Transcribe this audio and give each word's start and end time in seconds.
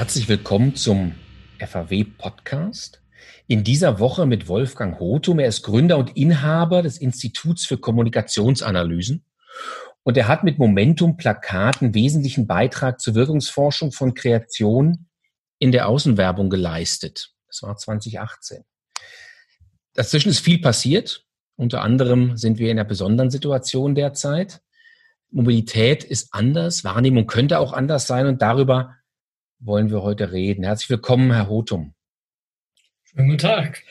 Herzlich 0.00 0.30
willkommen 0.30 0.76
zum 0.76 1.14
FAW 1.58 2.04
Podcast. 2.16 3.02
In 3.46 3.64
dieser 3.64 3.98
Woche 3.98 4.24
mit 4.24 4.48
Wolfgang 4.48 4.98
Hotum. 4.98 5.40
Er 5.40 5.48
ist 5.48 5.60
Gründer 5.60 5.98
und 5.98 6.16
Inhaber 6.16 6.80
des 6.80 6.96
Instituts 6.96 7.66
für 7.66 7.76
Kommunikationsanalysen. 7.76 9.26
Und 10.02 10.16
er 10.16 10.26
hat 10.26 10.42
mit 10.42 10.58
Momentum 10.58 11.18
Plakaten 11.18 11.92
wesentlichen 11.92 12.46
Beitrag 12.46 12.98
zur 12.98 13.14
Wirkungsforschung 13.14 13.92
von 13.92 14.14
Kreation 14.14 15.06
in 15.58 15.70
der 15.70 15.86
Außenwerbung 15.86 16.48
geleistet. 16.48 17.34
Das 17.48 17.62
war 17.62 17.76
2018. 17.76 18.64
Dazwischen 19.92 20.30
ist 20.30 20.40
viel 20.40 20.62
passiert. 20.62 21.26
Unter 21.56 21.82
anderem 21.82 22.38
sind 22.38 22.58
wir 22.58 22.70
in 22.70 22.78
einer 22.78 22.88
besonderen 22.88 23.30
Situation 23.30 23.94
derzeit. 23.94 24.62
Mobilität 25.30 26.04
ist 26.04 26.32
anders, 26.32 26.84
Wahrnehmung 26.84 27.26
könnte 27.26 27.58
auch 27.58 27.74
anders 27.74 28.06
sein 28.06 28.26
und 28.26 28.40
darüber 28.40 28.96
wollen 29.60 29.90
wir 29.90 30.02
heute 30.02 30.32
reden. 30.32 30.64
Herzlich 30.64 30.90
willkommen, 30.90 31.32
Herr 31.32 31.48
Hotum. 31.48 31.94
Schönen 33.04 33.28
guten 33.28 33.38
Tag. 33.38 33.82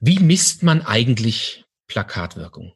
Wie 0.00 0.18
misst 0.18 0.62
man 0.62 0.82
eigentlich 0.82 1.64
Plakatwirkung? 1.86 2.72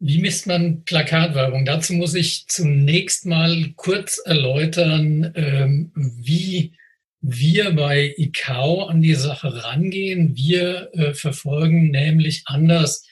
Wie 0.00 0.20
misst 0.20 0.48
man 0.48 0.84
Plakatwerbung? 0.84 1.64
Dazu 1.64 1.92
muss 1.92 2.14
ich 2.14 2.46
zunächst 2.48 3.24
mal 3.24 3.72
kurz 3.76 4.20
erläutern, 4.24 5.32
ähm, 5.36 5.92
wie 5.94 6.74
wir 7.20 7.70
bei 7.70 8.12
ICAO 8.16 8.86
an 8.86 9.00
die 9.00 9.14
Sache 9.14 9.62
rangehen. 9.62 10.34
Wir 10.34 10.90
äh, 10.94 11.14
verfolgen 11.14 11.90
nämlich 11.90 12.42
anders 12.46 13.06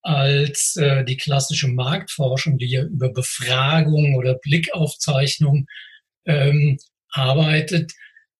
als 0.00 0.76
äh, 0.76 1.04
die 1.04 1.18
klassische 1.18 1.68
Marktforschung, 1.68 2.56
die 2.56 2.70
ja 2.70 2.84
über 2.84 3.12
Befragung 3.12 4.14
oder 4.14 4.34
Blickaufzeichnung 4.34 5.66
ähm, 6.30 6.78
arbeitet, 7.12 7.92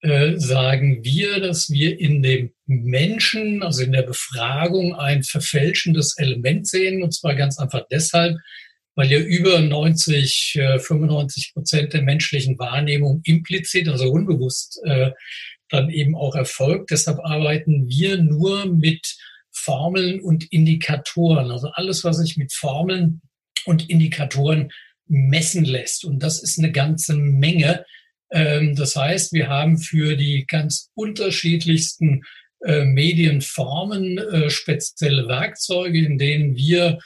äh, 0.03 0.39
sagen 0.39 1.05
wir, 1.05 1.41
dass 1.41 1.71
wir 1.71 1.99
in 1.99 2.23
dem 2.23 2.53
Menschen, 2.67 3.63
also 3.63 3.83
in 3.83 3.93
der 3.93 4.03
Befragung, 4.03 4.95
ein 4.95 5.23
verfälschendes 5.23 6.17
Element 6.17 6.67
sehen. 6.67 7.03
Und 7.03 7.13
zwar 7.13 7.35
ganz 7.35 7.59
einfach 7.59 7.85
deshalb, 7.91 8.39
weil 8.95 9.11
ja 9.11 9.19
über 9.19 9.61
90, 9.61 10.57
äh, 10.57 10.79
95 10.79 11.53
Prozent 11.53 11.93
der 11.93 12.03
menschlichen 12.03 12.59
Wahrnehmung 12.59 13.21
implizit, 13.25 13.89
also 13.89 14.11
unbewusst, 14.11 14.81
äh, 14.85 15.11
dann 15.69 15.91
eben 15.91 16.17
auch 16.17 16.35
erfolgt. 16.35 16.91
Deshalb 16.91 17.21
arbeiten 17.21 17.89
wir 17.89 18.23
nur 18.23 18.67
mit 18.67 19.17
Formeln 19.53 20.21
und 20.21 20.51
Indikatoren. 20.53 21.51
Also 21.51 21.69
alles, 21.75 22.05
was 22.05 22.19
sich 22.19 22.37
mit 22.37 22.53
Formeln 22.53 23.21
und 23.67 23.89
Indikatoren 23.91 24.71
messen 25.11 25.65
lässt. 25.65 26.05
Und 26.05 26.23
das 26.23 26.43
ist 26.43 26.59
eine 26.59 26.73
ganze 26.73 27.15
Menge. 27.15 27.85
Ähm, 28.31 28.75
das 28.77 28.97
heißt, 28.97 29.33
wir 29.33 29.49
haben 29.49 29.79
für 29.79 30.17
die 30.17 30.47
ganz 30.47 30.91
unterschiedlichsten 30.95 32.23
äh, 32.65 32.85
Medienformen 32.85 34.19
äh, 34.19 34.51
spezielle 34.51 35.29
Werkzeuge, 35.29 35.99
in 35.99 36.17
denen 36.17 36.55
wir 36.55 36.99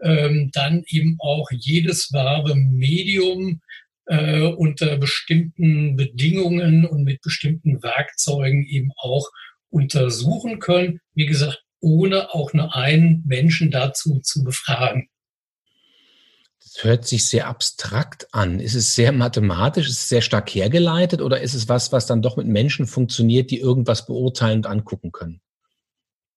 ähm, 0.00 0.50
dann 0.52 0.84
eben 0.88 1.16
auch 1.18 1.50
jedes 1.50 2.12
wahre 2.12 2.54
Medium 2.54 3.60
äh, 4.06 4.42
unter 4.42 4.96
bestimmten 4.96 5.96
Bedingungen 5.96 6.86
und 6.86 7.02
mit 7.02 7.20
bestimmten 7.22 7.82
Werkzeugen 7.82 8.64
eben 8.66 8.92
auch 8.96 9.28
untersuchen 9.70 10.60
können. 10.60 11.00
Wie 11.14 11.26
gesagt, 11.26 11.62
ohne 11.80 12.32
auch 12.34 12.52
nur 12.52 12.74
einen 12.76 13.24
Menschen 13.26 13.70
dazu 13.70 14.20
zu 14.20 14.44
befragen 14.44 15.08
hört 16.82 17.06
sich 17.06 17.28
sehr 17.28 17.48
abstrakt 17.48 18.28
an. 18.32 18.60
Ist 18.60 18.74
es 18.74 18.94
sehr 18.94 19.12
mathematisch? 19.12 19.88
Ist 19.88 19.98
es 19.98 20.08
sehr 20.08 20.22
stark 20.22 20.54
hergeleitet? 20.54 21.20
Oder 21.20 21.40
ist 21.40 21.54
es 21.54 21.68
was, 21.68 21.92
was 21.92 22.06
dann 22.06 22.22
doch 22.22 22.36
mit 22.36 22.46
Menschen 22.46 22.86
funktioniert, 22.86 23.50
die 23.50 23.58
irgendwas 23.58 24.06
beurteilen 24.06 24.58
und 24.58 24.66
angucken 24.66 25.12
können? 25.12 25.40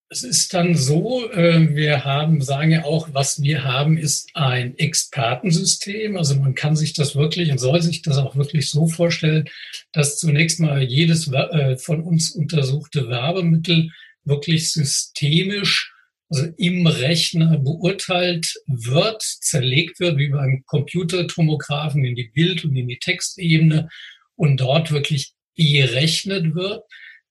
Es 0.10 0.24
ist 0.24 0.54
dann 0.54 0.76
so, 0.76 1.32
äh, 1.32 1.74
wir 1.74 2.04
haben, 2.04 2.42
sagen 2.42 2.72
ja 2.72 2.84
auch, 2.84 3.08
was 3.14 3.42
wir 3.42 3.64
haben, 3.64 3.98
ist 3.98 4.30
ein 4.34 4.78
Expertensystem. 4.78 6.18
Also 6.18 6.36
man 6.36 6.54
kann 6.54 6.76
sich 6.76 6.94
das 6.94 7.16
wirklich 7.16 7.50
und 7.50 7.60
soll 7.60 7.82
sich 7.82 8.02
das 8.02 8.18
auch 8.18 8.36
wirklich 8.36 8.70
so 8.70 8.88
vorstellen, 8.88 9.46
dass 9.94 10.18
zunächst 10.18 10.60
mal 10.60 10.82
jedes 10.84 11.32
äh, 11.32 11.78
von 11.78 12.02
uns 12.02 12.32
untersuchte 12.32 13.08
Werbemittel 13.08 13.92
wirklich 14.26 14.72
systemisch 14.72 15.91
also 16.32 16.48
im 16.58 16.88
Rechner 16.88 17.58
beurteilt 17.58 18.56
wird, 18.66 19.22
zerlegt 19.22 20.00
wird, 20.00 20.18
wie 20.18 20.30
beim 20.30 20.64
Computertomographen 20.66 22.06
in 22.06 22.16
die 22.16 22.32
Bild- 22.34 22.64
und 22.64 22.76
in 22.76 22.88
die 22.88 23.00
Textebene 23.00 23.90
und 24.36 24.58
dort 24.62 24.92
wirklich 24.92 25.34
berechnet 25.56 26.56
wird. 26.56 26.84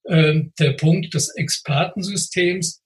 Ähm, 0.06 0.52
der 0.58 0.72
Punkt 0.72 1.14
des 1.14 1.34
Expertensystems 1.34 2.82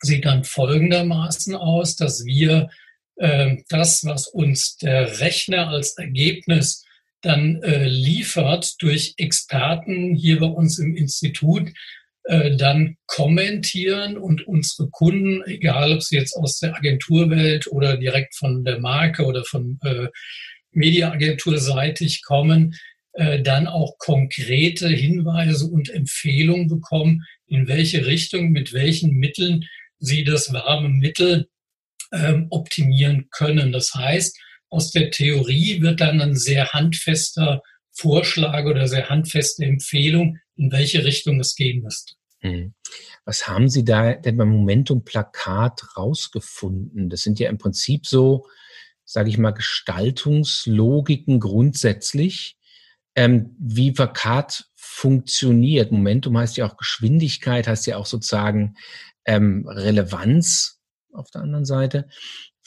sieht 0.00 0.24
dann 0.24 0.42
folgendermaßen 0.42 1.54
aus, 1.54 1.94
dass 1.94 2.24
wir 2.24 2.68
äh, 3.16 3.58
das, 3.68 4.04
was 4.04 4.26
uns 4.26 4.76
der 4.78 5.20
Rechner 5.20 5.68
als 5.68 5.96
Ergebnis 5.96 6.84
dann 7.20 7.62
äh, 7.62 7.86
liefert 7.86 8.74
durch 8.82 9.14
Experten 9.16 10.16
hier 10.16 10.40
bei 10.40 10.46
uns 10.46 10.80
im 10.80 10.96
Institut, 10.96 11.70
äh, 12.24 12.56
dann 12.56 12.96
kommentieren 13.06 14.16
und 14.16 14.46
unsere 14.46 14.88
Kunden, 14.90 15.42
egal 15.46 15.92
ob 15.92 16.02
sie 16.02 16.16
jetzt 16.16 16.36
aus 16.36 16.58
der 16.58 16.76
Agenturwelt 16.76 17.66
oder 17.66 17.96
direkt 17.96 18.36
von 18.36 18.64
der 18.64 18.78
Marke 18.78 19.24
oder 19.24 19.44
von 19.44 19.78
äh, 19.82 20.08
Mediaagenturseitig 20.70 22.22
kommen, 22.22 22.74
äh, 23.14 23.42
dann 23.42 23.66
auch 23.66 23.98
konkrete 23.98 24.88
Hinweise 24.88 25.66
und 25.66 25.90
Empfehlungen 25.90 26.68
bekommen, 26.68 27.24
in 27.46 27.68
welche 27.68 28.06
Richtung, 28.06 28.50
mit 28.50 28.72
welchen 28.72 29.12
Mitteln 29.12 29.64
sie 29.98 30.24
das 30.24 30.52
warme 30.52 30.88
Mittel 30.88 31.48
ähm, 32.12 32.46
optimieren 32.50 33.28
können. 33.30 33.72
Das 33.72 33.94
heißt, 33.94 34.38
aus 34.70 34.90
der 34.90 35.10
Theorie 35.10 35.82
wird 35.82 36.00
dann 36.00 36.20
ein 36.20 36.36
sehr 36.36 36.68
handfester 36.72 37.62
Vorschlag 37.90 38.64
oder 38.64 38.88
sehr 38.88 39.10
handfeste 39.10 39.64
Empfehlung, 39.64 40.38
in 40.56 40.70
welche 40.72 41.04
Richtung 41.04 41.40
es 41.40 41.54
gehen 41.54 41.82
müsste. 41.82 42.14
Mhm. 42.42 42.74
Was 43.24 43.46
haben 43.46 43.68
Sie 43.68 43.84
da 43.84 44.14
denn 44.14 44.36
beim 44.36 44.50
Momentum-Plakat 44.50 45.96
rausgefunden? 45.96 47.08
Das 47.08 47.22
sind 47.22 47.38
ja 47.38 47.48
im 47.48 47.58
Prinzip 47.58 48.06
so, 48.06 48.46
sage 49.04 49.30
ich 49.30 49.38
mal, 49.38 49.52
Gestaltungslogiken 49.52 51.40
grundsätzlich, 51.40 52.56
ähm, 53.14 53.54
wie 53.58 53.92
Plakat 53.92 54.64
funktioniert. 54.74 55.92
Momentum 55.92 56.36
heißt 56.36 56.56
ja 56.56 56.66
auch 56.66 56.76
Geschwindigkeit, 56.76 57.68
heißt 57.68 57.86
ja 57.86 57.96
auch 57.96 58.06
sozusagen 58.06 58.74
ähm, 59.24 59.66
Relevanz 59.68 60.80
auf 61.12 61.30
der 61.30 61.42
anderen 61.42 61.64
Seite. 61.64 62.08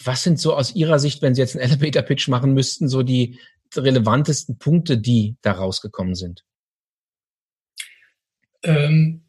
Was 0.04 0.24
sind 0.24 0.40
so 0.40 0.56
aus 0.56 0.76
Ihrer 0.76 1.00
Sicht, 1.00 1.22
wenn 1.22 1.36
Sie 1.36 1.42
jetzt 1.42 1.56
einen 1.56 1.70
Elevator-Pitch 1.70 2.28
machen 2.28 2.54
müssten, 2.54 2.88
so 2.88 3.04
die 3.04 3.40
relevantesten 3.76 4.58
Punkte, 4.58 4.98
die 4.98 5.38
da 5.42 5.54
rausgekommen 5.54 6.16
sind? 6.16 6.46
Ähm, 8.66 9.26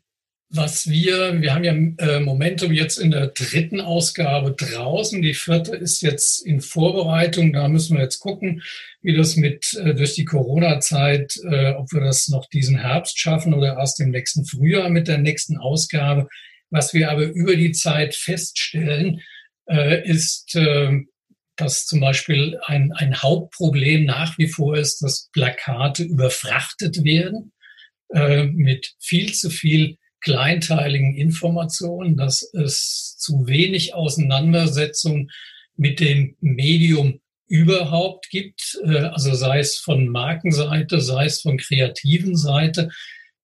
was 0.48 0.88
wir, 0.88 1.40
wir 1.40 1.54
haben 1.54 1.64
ja 1.64 1.72
äh, 1.72 2.20
Momentum 2.20 2.72
jetzt 2.72 2.98
in 2.98 3.10
der 3.10 3.28
dritten 3.28 3.80
Ausgabe 3.80 4.52
draußen. 4.52 5.20
Die 5.20 5.34
vierte 5.34 5.74
ist 5.74 6.02
jetzt 6.02 6.46
in 6.46 6.60
Vorbereitung. 6.60 7.52
Da 7.52 7.68
müssen 7.68 7.96
wir 7.96 8.04
jetzt 8.04 8.20
gucken, 8.20 8.62
wie 9.02 9.16
das 9.16 9.36
mit 9.36 9.74
äh, 9.74 9.94
durch 9.94 10.14
die 10.14 10.24
Corona-Zeit, 10.24 11.34
äh, 11.50 11.72
ob 11.72 11.92
wir 11.92 12.00
das 12.00 12.28
noch 12.28 12.46
diesen 12.46 12.78
Herbst 12.78 13.18
schaffen 13.18 13.54
oder 13.54 13.76
erst 13.76 14.00
im 14.00 14.10
nächsten 14.10 14.44
Frühjahr 14.44 14.88
mit 14.88 15.08
der 15.08 15.18
nächsten 15.18 15.56
Ausgabe. 15.56 16.28
Was 16.70 16.94
wir 16.94 17.10
aber 17.10 17.24
über 17.24 17.56
die 17.56 17.72
Zeit 17.72 18.14
feststellen, 18.14 19.20
ist, 20.04 20.56
dass 21.56 21.86
zum 21.86 22.00
Beispiel 22.00 22.58
ein, 22.66 22.92
ein 22.92 23.20
Hauptproblem 23.20 24.04
nach 24.04 24.36
wie 24.38 24.48
vor 24.48 24.76
ist, 24.76 25.00
dass 25.00 25.28
Plakate 25.32 26.02
überfrachtet 26.04 27.04
werden 27.04 27.52
äh, 28.14 28.44
mit 28.44 28.94
viel 29.00 29.32
zu 29.32 29.50
viel 29.50 29.98
kleinteiligen 30.20 31.16
Informationen, 31.16 32.16
dass 32.16 32.42
es 32.54 33.16
zu 33.18 33.46
wenig 33.46 33.94
Auseinandersetzung 33.94 35.30
mit 35.76 36.00
dem 36.00 36.36
Medium 36.40 37.20
überhaupt 37.48 38.30
gibt, 38.30 38.78
äh, 38.84 38.98
also 38.98 39.34
sei 39.34 39.58
es 39.58 39.78
von 39.78 40.08
Markenseite, 40.08 41.00
sei 41.00 41.26
es 41.26 41.40
von 41.40 41.58
kreativen 41.58 42.36
Seite, 42.36 42.90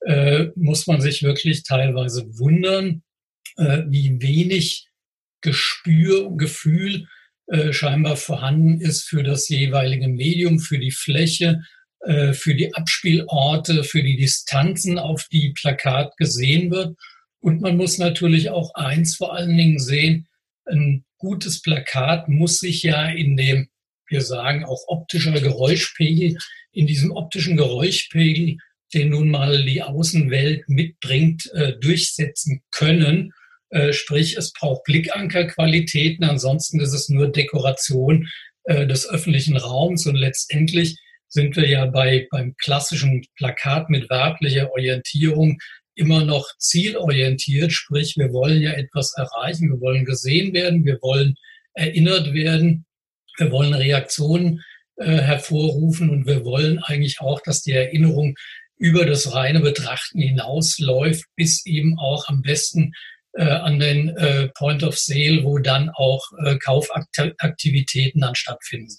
äh, 0.06 0.46
muss 0.54 0.86
man 0.86 1.00
sich 1.00 1.22
wirklich 1.22 1.64
teilweise 1.64 2.26
wundern, 2.38 3.02
wie 3.54 4.18
wenig 4.22 4.86
Gespür 5.42 6.26
und 6.26 6.38
Gefühl 6.38 7.06
scheinbar 7.70 8.16
vorhanden 8.16 8.80
ist 8.80 9.02
für 9.02 9.22
das 9.22 9.50
jeweilige 9.50 10.08
Medium, 10.08 10.58
für 10.58 10.78
die 10.78 10.90
Fläche, 10.90 11.60
äh, 12.04 12.32
für 12.32 12.54
die 12.54 12.74
Abspielorte, 12.74 13.84
für 13.84 14.02
die 14.02 14.16
Distanzen, 14.16 14.98
auf 14.98 15.26
die 15.30 15.50
Plakat 15.50 16.16
gesehen 16.16 16.70
wird. 16.70 16.96
Und 17.40 17.60
man 17.60 17.76
muss 17.76 17.98
natürlich 17.98 18.50
auch 18.50 18.74
eins 18.74 19.16
vor 19.16 19.34
allen 19.34 19.56
Dingen 19.56 19.78
sehen, 19.78 20.28
ein 20.64 21.04
gutes 21.18 21.60
Plakat 21.60 22.28
muss 22.28 22.60
sich 22.60 22.82
ja 22.82 23.06
in 23.06 23.36
dem 23.36 23.68
wir 24.12 24.20
sagen 24.20 24.64
auch 24.64 24.84
optischer 24.88 25.32
Geräuschpegel. 25.32 26.36
In 26.72 26.86
diesem 26.86 27.10
optischen 27.12 27.56
Geräuschpegel, 27.56 28.58
den 28.94 29.08
nun 29.08 29.30
mal 29.30 29.64
die 29.64 29.82
Außenwelt 29.82 30.68
mitbringt, 30.68 31.50
äh, 31.54 31.72
durchsetzen 31.80 32.62
können. 32.70 33.32
Äh, 33.70 33.94
sprich, 33.94 34.36
es 34.36 34.52
braucht 34.52 34.84
Blickankerqualitäten, 34.84 36.24
ansonsten 36.24 36.78
ist 36.80 36.92
es 36.92 37.08
nur 37.08 37.32
Dekoration 37.32 38.28
äh, 38.64 38.86
des 38.86 39.08
öffentlichen 39.08 39.56
Raums 39.56 40.06
und 40.06 40.16
letztendlich 40.16 40.98
sind 41.32 41.56
wir 41.56 41.66
ja 41.66 41.86
bei, 41.86 42.28
beim 42.30 42.54
klassischen 42.58 43.24
Plakat 43.36 43.88
mit 43.88 44.10
werblicher 44.10 44.70
Orientierung 44.70 45.58
immer 45.94 46.24
noch 46.24 46.46
zielorientiert, 46.58 47.72
sprich 47.72 48.16
wir 48.16 48.32
wollen 48.32 48.60
ja 48.60 48.72
etwas 48.72 49.14
erreichen, 49.16 49.70
wir 49.70 49.80
wollen 49.80 50.04
gesehen 50.04 50.52
werden, 50.52 50.84
wir 50.84 50.98
wollen 51.00 51.34
erinnert 51.74 52.34
werden, 52.34 52.84
wir 53.38 53.50
wollen 53.50 53.74
Reaktionen 53.74 54.62
äh, 54.96 55.18
hervorrufen. 55.18 56.10
Und 56.10 56.26
wir 56.26 56.44
wollen 56.44 56.78
eigentlich 56.80 57.20
auch, 57.20 57.40
dass 57.40 57.62
die 57.62 57.72
Erinnerung 57.72 58.34
über 58.76 59.06
das 59.06 59.32
reine 59.32 59.60
Betrachten 59.60 60.20
hinausläuft, 60.20 61.24
bis 61.36 61.64
eben 61.66 61.98
auch 61.98 62.28
am 62.28 62.42
besten 62.42 62.92
äh, 63.32 63.44
an 63.44 63.78
den 63.78 64.10
äh, 64.10 64.48
Point 64.48 64.82
of 64.82 64.98
Sale, 64.98 65.44
wo 65.44 65.58
dann 65.58 65.90
auch 65.90 66.22
äh, 66.44 66.58
Kaufaktivitäten 66.58 68.20
dann 68.20 68.34
stattfinden. 68.34 68.96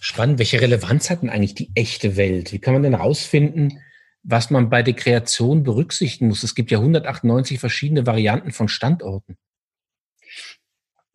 Spannend. 0.00 0.38
Welche 0.38 0.60
Relevanz 0.60 1.10
hat 1.10 1.22
denn 1.22 1.30
eigentlich 1.30 1.54
die 1.54 1.70
echte 1.74 2.16
Welt? 2.16 2.52
Wie 2.52 2.58
kann 2.58 2.74
man 2.74 2.82
denn 2.82 2.96
herausfinden, 2.96 3.80
was 4.22 4.50
man 4.50 4.70
bei 4.70 4.82
der 4.82 4.94
Kreation 4.94 5.62
berücksichtigen 5.62 6.28
muss? 6.28 6.42
Es 6.42 6.54
gibt 6.54 6.70
ja 6.70 6.78
198 6.78 7.58
verschiedene 7.58 8.06
Varianten 8.06 8.52
von 8.52 8.68
Standorten. 8.68 9.36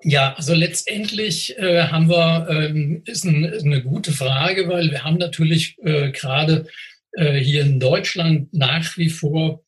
Ja, 0.01 0.33
also 0.35 0.53
letztendlich 0.53 1.57
äh, 1.57 1.83
haben 1.83 2.09
wir, 2.09 2.47
ähm, 2.49 3.03
ist 3.05 3.25
ein, 3.25 3.45
eine 3.45 3.83
gute 3.83 4.13
Frage, 4.13 4.69
weil 4.69 4.91
wir 4.91 5.03
haben 5.03 5.17
natürlich 5.17 5.77
äh, 5.83 6.11
gerade 6.11 6.67
äh, 7.13 7.37
hier 7.37 7.63
in 7.63 7.81
Deutschland 7.81 8.53
nach 8.53 8.95
wie 8.95 9.09
vor 9.09 9.63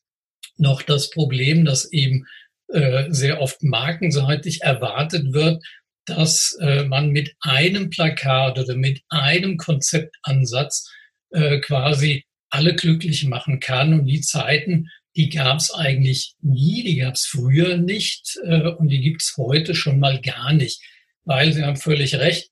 noch 0.56 0.80
das 0.80 1.10
Problem, 1.10 1.66
dass 1.66 1.92
eben 1.92 2.26
äh, 2.68 3.10
sehr 3.10 3.42
oft 3.42 3.62
markenseitig 3.62 4.62
erwartet 4.62 5.34
wird, 5.34 5.62
dass 6.06 6.56
äh, 6.60 6.84
man 6.84 7.10
mit 7.10 7.34
einem 7.40 7.90
Plakat 7.90 8.58
oder 8.58 8.76
mit 8.76 9.00
einem 9.08 9.56
Konzeptansatz 9.56 10.90
äh, 11.30 11.60
quasi 11.60 12.24
alle 12.50 12.74
glücklich 12.74 13.24
machen 13.24 13.60
kann. 13.60 13.92
Und 13.94 14.06
die 14.06 14.20
Zeiten, 14.20 14.88
die 15.16 15.28
gab 15.28 15.58
es 15.58 15.72
eigentlich 15.72 16.34
nie, 16.40 16.82
die 16.82 16.96
gab 16.96 17.14
es 17.14 17.26
früher 17.26 17.76
nicht 17.76 18.38
äh, 18.44 18.68
und 18.68 18.88
die 18.88 19.00
gibt 19.00 19.22
es 19.22 19.34
heute 19.36 19.74
schon 19.74 19.98
mal 19.98 20.20
gar 20.20 20.52
nicht. 20.52 20.80
Weil 21.24 21.52
Sie 21.52 21.62
haben 21.62 21.76
völlig 21.76 22.16
recht, 22.16 22.50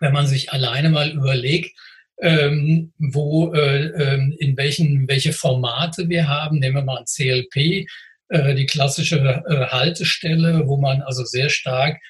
wenn 0.00 0.12
man 0.12 0.26
sich 0.26 0.52
alleine 0.52 0.90
mal 0.90 1.10
überlegt, 1.10 1.76
ähm, 2.20 2.92
wo 2.98 3.52
äh, 3.54 3.86
äh, 3.86 4.34
in 4.38 4.56
welchen 4.56 5.06
welche 5.08 5.32
Formate 5.32 6.08
wir 6.08 6.28
haben, 6.28 6.58
nehmen 6.58 6.76
wir 6.76 6.82
mal 6.82 6.98
ein 6.98 7.04
CLP, 7.04 7.86
äh, 8.28 8.54
die 8.54 8.66
klassische 8.66 9.18
äh, 9.18 9.66
Haltestelle, 9.66 10.66
wo 10.66 10.78
man 10.78 11.02
also 11.02 11.24
sehr 11.24 11.48
stark 11.48 12.00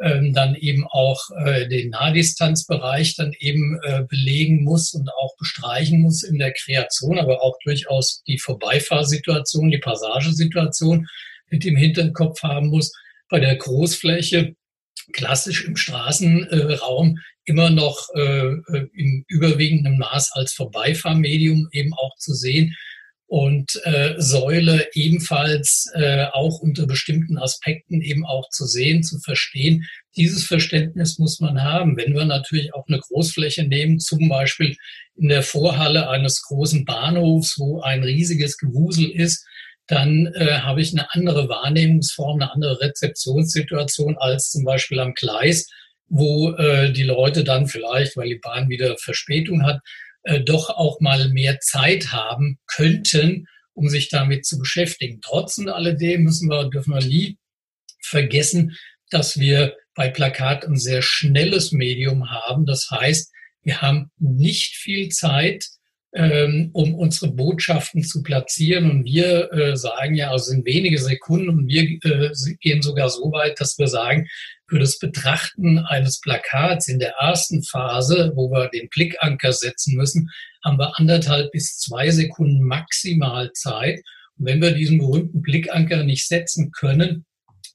ähm, 0.00 0.32
dann 0.32 0.54
eben 0.54 0.86
auch 0.86 1.20
äh, 1.44 1.68
den 1.68 1.90
Nahdistanzbereich 1.90 3.16
dann 3.16 3.32
eben 3.38 3.78
äh, 3.82 4.04
belegen 4.08 4.62
muss 4.62 4.94
und 4.94 5.08
auch 5.10 5.36
bestreichen 5.38 6.00
muss 6.00 6.22
in 6.22 6.38
der 6.38 6.52
Kreation, 6.52 7.18
aber 7.18 7.42
auch 7.42 7.56
durchaus 7.64 8.22
die 8.26 8.38
Vorbeifahrsituation, 8.38 9.70
die 9.70 9.78
Passagesituation 9.78 11.08
mit 11.50 11.64
im 11.64 11.76
Hinterkopf 11.76 12.42
haben 12.42 12.68
muss. 12.68 12.92
Bei 13.28 13.40
der 13.40 13.56
Großfläche 13.56 14.54
klassisch 15.12 15.64
im 15.64 15.76
Straßenraum 15.76 17.18
immer 17.44 17.70
noch 17.70 18.08
äh, 18.14 18.52
im 18.94 19.24
überwiegenden 19.26 19.98
Maß 19.98 20.32
als 20.32 20.52
Vorbeifahrmedium 20.52 21.68
eben 21.72 21.94
auch 21.94 22.14
zu 22.18 22.34
sehen 22.34 22.76
und 23.28 23.78
äh, 23.84 24.14
Säule 24.16 24.88
ebenfalls 24.94 25.90
äh, 25.94 26.24
auch 26.32 26.60
unter 26.60 26.86
bestimmten 26.86 27.36
Aspekten 27.36 28.00
eben 28.00 28.24
auch 28.24 28.48
zu 28.48 28.64
sehen, 28.64 29.02
zu 29.02 29.18
verstehen. 29.18 29.84
Dieses 30.16 30.44
Verständnis 30.44 31.18
muss 31.18 31.38
man 31.38 31.62
haben. 31.62 31.98
Wenn 31.98 32.14
wir 32.14 32.24
natürlich 32.24 32.72
auch 32.72 32.88
eine 32.88 32.98
Großfläche 32.98 33.64
nehmen, 33.64 34.00
zum 34.00 34.30
Beispiel 34.30 34.76
in 35.14 35.28
der 35.28 35.42
Vorhalle 35.42 36.08
eines 36.08 36.42
großen 36.42 36.86
Bahnhofs, 36.86 37.58
wo 37.58 37.82
ein 37.82 38.02
riesiges 38.02 38.56
Gewusel 38.56 39.10
ist, 39.10 39.46
dann 39.86 40.32
äh, 40.34 40.60
habe 40.60 40.80
ich 40.80 40.92
eine 40.92 41.12
andere 41.12 41.50
Wahrnehmungsform, 41.50 42.40
eine 42.40 42.50
andere 42.50 42.80
Rezeptionssituation 42.80 44.16
als 44.16 44.50
zum 44.50 44.64
Beispiel 44.64 45.00
am 45.00 45.12
Gleis, 45.12 45.68
wo 46.08 46.52
äh, 46.52 46.92
die 46.92 47.02
Leute 47.02 47.44
dann 47.44 47.66
vielleicht, 47.66 48.16
weil 48.16 48.28
die 48.28 48.40
Bahn 48.42 48.70
wieder 48.70 48.96
Verspätung 48.96 49.64
hat, 49.64 49.80
äh, 50.22 50.40
doch 50.40 50.70
auch 50.70 51.00
mal 51.00 51.28
mehr 51.30 51.60
Zeit 51.60 52.12
haben 52.12 52.58
könnten, 52.66 53.46
um 53.72 53.88
sich 53.88 54.08
damit 54.08 54.44
zu 54.44 54.58
beschäftigen. 54.58 55.20
Trotz 55.20 55.58
alledem 55.58 56.24
müssen 56.24 56.48
wir, 56.48 56.68
dürfen 56.68 56.94
wir 56.94 57.04
nie 57.04 57.38
vergessen, 58.02 58.76
dass 59.10 59.38
wir 59.38 59.76
bei 59.94 60.08
Plakat 60.08 60.64
ein 60.64 60.76
sehr 60.76 61.02
schnelles 61.02 61.72
Medium 61.72 62.30
haben. 62.30 62.66
Das 62.66 62.88
heißt, 62.90 63.32
wir 63.62 63.80
haben 63.80 64.10
nicht 64.18 64.76
viel 64.76 65.08
Zeit, 65.08 65.66
ähm, 66.14 66.70
um 66.72 66.94
unsere 66.94 67.32
Botschaften 67.32 68.02
zu 68.02 68.22
platzieren. 68.22 68.90
Und 68.90 69.04
wir 69.04 69.52
äh, 69.52 69.76
sagen 69.76 70.14
ja, 70.14 70.30
also 70.30 70.46
sind 70.46 70.64
wenige 70.64 70.98
Sekunden 70.98 71.50
und 71.50 71.68
wir 71.68 71.82
äh, 71.82 72.30
gehen 72.60 72.82
sogar 72.82 73.10
so 73.10 73.30
weit, 73.32 73.60
dass 73.60 73.78
wir 73.78 73.88
sagen, 73.88 74.28
für 74.68 74.78
das 74.78 74.98
Betrachten 74.98 75.78
eines 75.78 76.20
Plakats 76.20 76.88
in 76.88 76.98
der 76.98 77.14
ersten 77.18 77.62
Phase, 77.62 78.32
wo 78.34 78.50
wir 78.50 78.68
den 78.68 78.88
Blickanker 78.90 79.52
setzen 79.52 79.96
müssen, 79.96 80.30
haben 80.64 80.78
wir 80.78 80.98
anderthalb 80.98 81.52
bis 81.52 81.78
zwei 81.78 82.10
Sekunden 82.10 82.62
maximal 82.62 83.50
Zeit. 83.52 84.00
Und 84.38 84.46
wenn 84.46 84.60
wir 84.60 84.72
diesen 84.72 84.98
berühmten 84.98 85.40
Blickanker 85.40 86.04
nicht 86.04 86.26
setzen 86.26 86.70
können, 86.72 87.24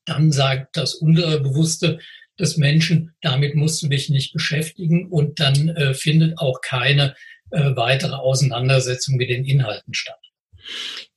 dann 0.06 0.32
sagt 0.32 0.76
das 0.78 0.96
Unterbewusste 0.96 2.00
des 2.40 2.58
Menschen, 2.58 3.14
damit 3.22 3.56
musst 3.56 3.82
du 3.82 3.88
dich 3.88 4.10
nicht 4.10 4.34
beschäftigen 4.34 5.08
und 5.10 5.40
dann 5.40 5.70
äh, 5.70 5.94
findet 5.94 6.38
auch 6.40 6.62
keine 6.62 7.16
äh, 7.54 7.76
weitere 7.76 8.16
Auseinandersetzung 8.16 9.16
mit 9.16 9.30
den 9.30 9.46
Inhalten 9.46 9.94
statt. 9.94 10.20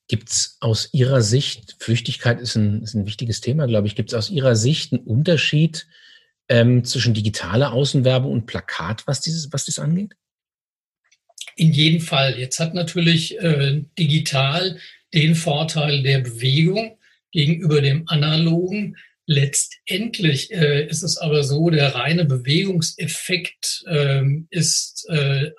Gibt 0.06 0.28
es 0.28 0.58
aus 0.60 0.90
Ihrer 0.92 1.22
Sicht, 1.22 1.76
Flüchtigkeit 1.80 2.40
ist 2.40 2.56
ein, 2.56 2.82
ist 2.82 2.94
ein 2.94 3.06
wichtiges 3.06 3.40
Thema, 3.40 3.66
glaube 3.66 3.86
ich, 3.86 3.96
gibt 3.96 4.10
es 4.10 4.14
aus 4.14 4.28
Ihrer 4.28 4.54
Sicht 4.54 4.92
einen 4.92 5.02
Unterschied 5.02 5.86
ähm, 6.48 6.84
zwischen 6.84 7.14
digitaler 7.14 7.72
Außenwerbung 7.72 8.30
und 8.30 8.46
Plakat, 8.46 9.06
was 9.06 9.22
dieses, 9.22 9.50
was 9.50 9.64
das 9.64 9.78
angeht? 9.78 10.12
In 11.56 11.72
jedem 11.72 12.00
Fall. 12.00 12.38
Jetzt 12.38 12.60
hat 12.60 12.74
natürlich 12.74 13.38
äh, 13.40 13.82
digital 13.98 14.78
den 15.14 15.34
Vorteil 15.34 16.02
der 16.02 16.18
Bewegung 16.18 16.98
gegenüber 17.32 17.80
dem 17.80 18.06
analogen. 18.08 18.96
Letztendlich 19.24 20.52
äh, 20.52 20.86
ist 20.86 21.02
es 21.02 21.16
aber 21.16 21.42
so, 21.44 21.70
der 21.70 21.94
reine 21.94 22.26
Bewegungseffekt 22.26 23.84
äh, 23.88 24.22
ist 24.50 25.08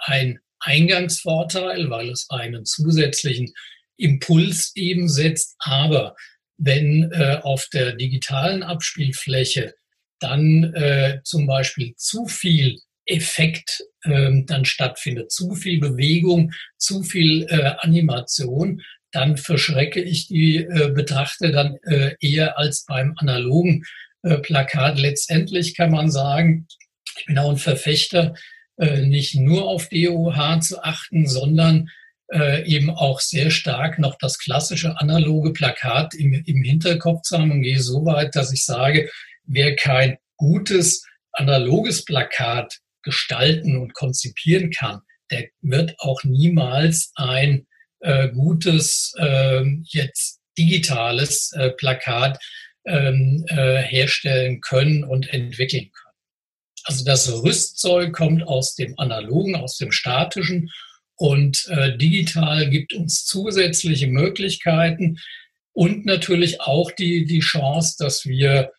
ein 0.06 0.40
Eingangsvorteil, 0.60 1.90
weil 1.90 2.10
es 2.10 2.28
einen 2.30 2.66
zusätzlichen 2.66 3.54
Impuls 3.98 4.72
eben 4.76 5.10
setzt. 5.10 5.56
Aber 5.60 6.16
wenn 6.58 7.12
äh, 7.12 7.40
auf 7.42 7.68
der 7.72 7.94
digitalen 7.94 8.64
Abspielfläche 8.64 9.74
dann 10.20 10.74
äh, 10.74 11.20
zum 11.24 11.46
Beispiel 11.46 11.94
zu 11.96 12.26
viel 12.26 12.80
Effekt 13.06 13.84
äh, 14.04 14.32
dann 14.46 14.66
stattfindet, 14.66 15.32
zu 15.32 15.54
viel 15.54 15.80
Bewegung, 15.80 16.52
zu 16.78 17.04
viel 17.04 17.46
äh, 17.50 17.74
Animation, 17.80 18.82
dann 19.12 19.38
verschrecke 19.38 20.02
ich 20.02 20.28
die 20.28 20.58
äh, 20.58 20.92
Betrachter 20.94 21.52
dann 21.52 21.78
äh, 21.84 22.16
eher 22.20 22.58
als 22.58 22.86
beim 22.86 23.14
analogen 23.18 23.84
äh, 24.24 24.38
Plakat. 24.38 25.00
Letztendlich 25.00 25.76
kann 25.76 25.92
man 25.92 26.12
sagen, 26.12 26.68
ich 27.18 27.26
bin 27.26 27.38
auch 27.38 27.52
ein 27.52 27.58
Verfechter, 27.58 28.36
äh, 28.78 29.02
nicht 29.02 29.36
nur 29.36 29.68
auf 29.68 29.90
DOH 29.90 30.62
zu 30.62 30.84
achten, 30.84 31.28
sondern 31.28 31.90
äh, 32.32 32.66
eben 32.66 32.90
auch 32.90 33.20
sehr 33.20 33.52
stark 33.52 34.00
noch 34.00 34.18
das 34.18 34.38
klassische 34.38 35.00
analoge 35.00 35.54
Plakat 35.54 36.14
im, 36.14 36.34
im 36.34 36.64
Hinterkopf 36.64 37.22
zu 37.22 37.38
haben 37.38 37.52
und 37.52 37.62
gehe 37.62 37.80
so 37.80 38.06
weit, 38.06 38.36
dass 38.36 38.52
ich 38.52 38.66
sage, 38.66 39.10
wer 39.46 39.76
kein 39.76 40.18
gutes 40.36 41.06
analoges 41.32 42.06
Plakat 42.06 42.80
gestalten 43.04 43.78
und 43.78 43.94
konzipieren 43.94 44.72
kann, 44.72 45.02
der 45.32 45.48
wird 45.62 45.96
auch 46.00 46.24
niemals 46.24 47.12
ein 47.16 47.66
äh, 48.02 48.30
gutes, 48.30 49.14
äh, 49.18 49.64
jetzt 49.86 50.40
digitales 50.58 51.52
äh, 51.54 51.72
Plakat 51.72 52.40
ähm, 52.86 53.46
äh, 53.48 53.82
herstellen 53.82 54.62
können 54.62 55.04
und 55.04 55.32
entwickeln 55.34 55.92
können. 55.92 56.07
Also 56.88 57.04
das 57.04 57.30
Rüstzeug 57.44 58.14
kommt 58.14 58.48
aus 58.48 58.76
dem 58.76 58.98
analogen, 58.98 59.56
aus 59.56 59.78
dem 59.78 59.92
statischen 59.92 60.72
und 61.18 61.68
äh, 61.68 61.98
digital 61.98 62.70
gibt 62.70 62.94
uns 62.94 63.26
zusätzliche 63.26 64.08
Möglichkeiten 64.08 65.20
und 65.74 66.06
natürlich 66.06 66.62
auch 66.62 66.92
die, 66.92 67.26
die 67.26 67.42
Chance, 67.42 67.98
dass 68.00 68.26
wir 68.26 68.72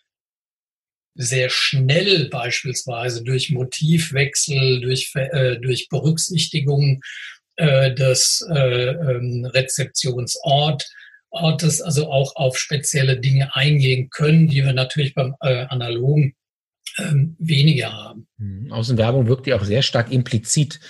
sehr 1.17 1.51
schnell 1.51 2.31
beispielsweise 2.31 3.23
durch 3.25 3.51
Motivwechsel, 3.51 4.81
durch, 4.81 5.13
äh, 5.15 5.59
durch 5.59 5.89
Berücksichtigung 5.91 7.03
äh, 7.57 7.93
des 7.93 8.43
äh, 8.51 8.87
ähm, 8.87 9.45
Rezeptionsort 9.45 10.89
Ortes, 11.31 11.83
also 11.83 12.11
auch 12.11 12.37
auf 12.37 12.57
spezielle 12.57 13.21
Dinge 13.21 13.55
eingehen 13.55 14.09
können, 14.09 14.49
die 14.49 14.65
wir 14.65 14.73
natürlich 14.73 15.13
beim 15.13 15.35
äh, 15.43 15.67
analogen 15.67 16.35
ähm, 16.99 17.37
weniger 17.39 17.93
haben. 17.93 18.27
Mhm. 18.39 18.73
Außenwerbung 18.73 19.27
wirkt 19.27 19.47
ja 19.47 19.57
auch 19.57 19.65
sehr 19.65 19.83
stark 19.83 20.13
implizit. 20.13 20.81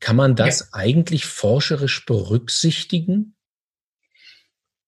Kann 0.00 0.16
man 0.16 0.36
das 0.36 0.60
ja. 0.60 0.66
eigentlich 0.72 1.24
forscherisch 1.24 2.04
berücksichtigen? 2.06 3.34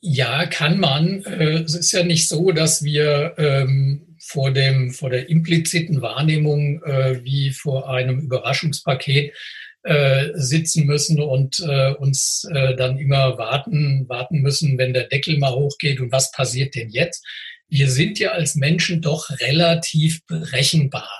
Ja, 0.00 0.46
kann 0.46 0.80
man. 0.80 1.22
Äh, 1.24 1.62
es 1.62 1.74
ist 1.74 1.92
ja 1.92 2.02
nicht 2.02 2.28
so, 2.28 2.52
dass 2.52 2.82
wir 2.82 3.34
ähm, 3.36 4.16
vor, 4.18 4.50
dem, 4.50 4.92
vor 4.92 5.10
der 5.10 5.28
impliziten 5.28 6.00
Wahrnehmung 6.00 6.82
äh, 6.84 7.22
wie 7.24 7.50
vor 7.50 7.90
einem 7.90 8.20
Überraschungspaket 8.20 9.34
äh, 9.82 10.28
sitzen 10.34 10.86
müssen 10.86 11.20
und 11.20 11.60
äh, 11.60 11.94
uns 11.94 12.46
äh, 12.52 12.76
dann 12.76 12.98
immer 12.98 13.38
warten, 13.38 14.06
warten 14.08 14.40
müssen, 14.40 14.76
wenn 14.78 14.92
der 14.92 15.08
Deckel 15.08 15.38
mal 15.38 15.54
hochgeht 15.54 16.00
und 16.00 16.12
was 16.12 16.32
passiert 16.32 16.74
denn 16.74 16.90
jetzt? 16.90 17.26
Wir 17.70 17.90
sind 17.90 18.18
ja 18.18 18.32
als 18.32 18.56
Menschen 18.56 19.00
doch 19.00 19.30
relativ 19.40 20.24
berechenbar. 20.26 21.10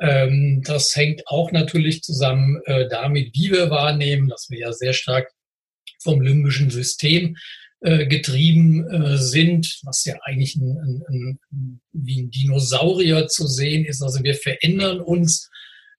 Ähm, 0.00 0.62
das 0.64 0.94
hängt 0.96 1.26
auch 1.26 1.52
natürlich 1.52 2.02
zusammen 2.02 2.60
äh, 2.64 2.88
damit, 2.88 3.34
wie 3.34 3.50
wir 3.50 3.70
wahrnehmen, 3.70 4.28
dass 4.28 4.48
wir 4.50 4.58
ja 4.58 4.72
sehr 4.72 4.92
stark 4.92 5.30
vom 6.02 6.20
limbischen 6.20 6.70
System 6.70 7.36
äh, 7.80 8.06
getrieben 8.06 8.88
äh, 8.88 9.18
sind, 9.18 9.80
was 9.82 10.04
ja 10.04 10.14
eigentlich 10.22 10.56
ein, 10.56 10.78
ein, 10.78 11.02
ein, 11.08 11.80
wie 11.92 12.22
ein 12.22 12.30
Dinosaurier 12.30 13.28
zu 13.28 13.46
sehen 13.46 13.84
ist. 13.84 14.02
Also 14.02 14.22
wir 14.24 14.34
verändern 14.34 15.00
uns 15.00 15.50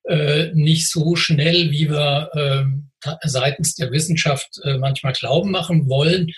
äh, 0.04 0.50
nicht 0.54 0.90
so 0.90 1.14
schnell, 1.14 1.70
wie 1.70 1.88
wir 1.88 2.30
äh, 2.34 3.08
seitens 3.22 3.76
der 3.76 3.92
Wissenschaft 3.92 4.60
manchmal 4.80 5.12
glauben 5.12 5.52
machen 5.52 5.88
wollen. 5.88 6.32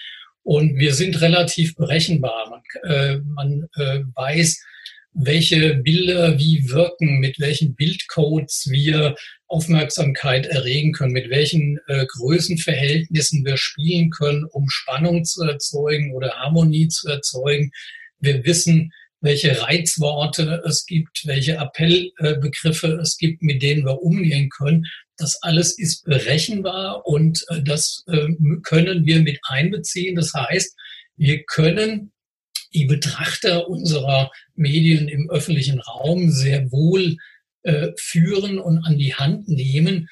Und 0.50 0.78
wir 0.78 0.95
sind 0.95 1.21
relativ 1.21 1.76
berechenbar. 1.76 2.50
Man, 2.50 2.90
äh, 2.92 3.19
man 3.19 3.69
äh, 3.76 4.00
weiß, 4.16 4.61
welche 5.12 5.76
Bilder 5.76 6.40
wie 6.40 6.69
wirken, 6.69 7.21
mit 7.21 7.38
welchen 7.38 7.76
Bildcodes 7.76 8.66
wir 8.69 9.14
Aufmerksamkeit 9.47 10.47
erregen 10.47 10.90
können, 10.90 11.12
mit 11.12 11.30
welchen 11.30 11.78
äh, 11.87 12.04
Größenverhältnissen 12.04 13.45
wir 13.45 13.57
spielen 13.57 14.11
können, 14.11 14.45
um 14.50 14.69
Spannung 14.69 15.25
zu 15.25 15.45
erzeugen 15.45 16.12
oder 16.14 16.33
Harmonie 16.33 16.88
zu 16.88 17.09
erzeugen. 17.09 17.71
Wir 18.19 18.45
wissen, 18.45 18.92
welche 19.21 19.61
Reizworte 19.61 20.62
es 20.67 20.87
gibt, 20.87 21.27
welche 21.27 21.59
Appellbegriffe 21.59 22.99
es 23.03 23.19
gibt, 23.19 23.43
mit 23.43 23.62
denen 23.62 23.85
wir 23.85 24.03
umgehen 24.03 24.49
können. 24.49 24.87
Das 25.19 25.43
alles 25.43 25.79
ist 25.79 26.05
berechenbar 26.05 27.07
und 27.07 27.45
äh, 27.49 27.62
das 27.62 28.05
äh, 28.09 28.29
können 28.62 29.05
wir 29.05 29.21
mit 29.21 29.39
einbeziehen. 29.45 30.17
Das 30.17 30.33
heißt, 30.33 30.75
wir 31.17 31.43
können 31.45 32.12
die 32.73 32.87
Betrachter 32.87 33.69
unserer 33.69 34.31
Medien 34.55 35.09
im 35.09 35.29
öffentlichen 35.29 35.81
Raum 35.81 36.31
sehr 36.31 36.71
wohl 36.73 37.17
äh, 37.62 37.89
führen 37.99 38.59
und 38.59 38.79
an 38.85 38.97
die 38.97 39.15
Hand 39.15 39.49
nehmen, 39.49 40.09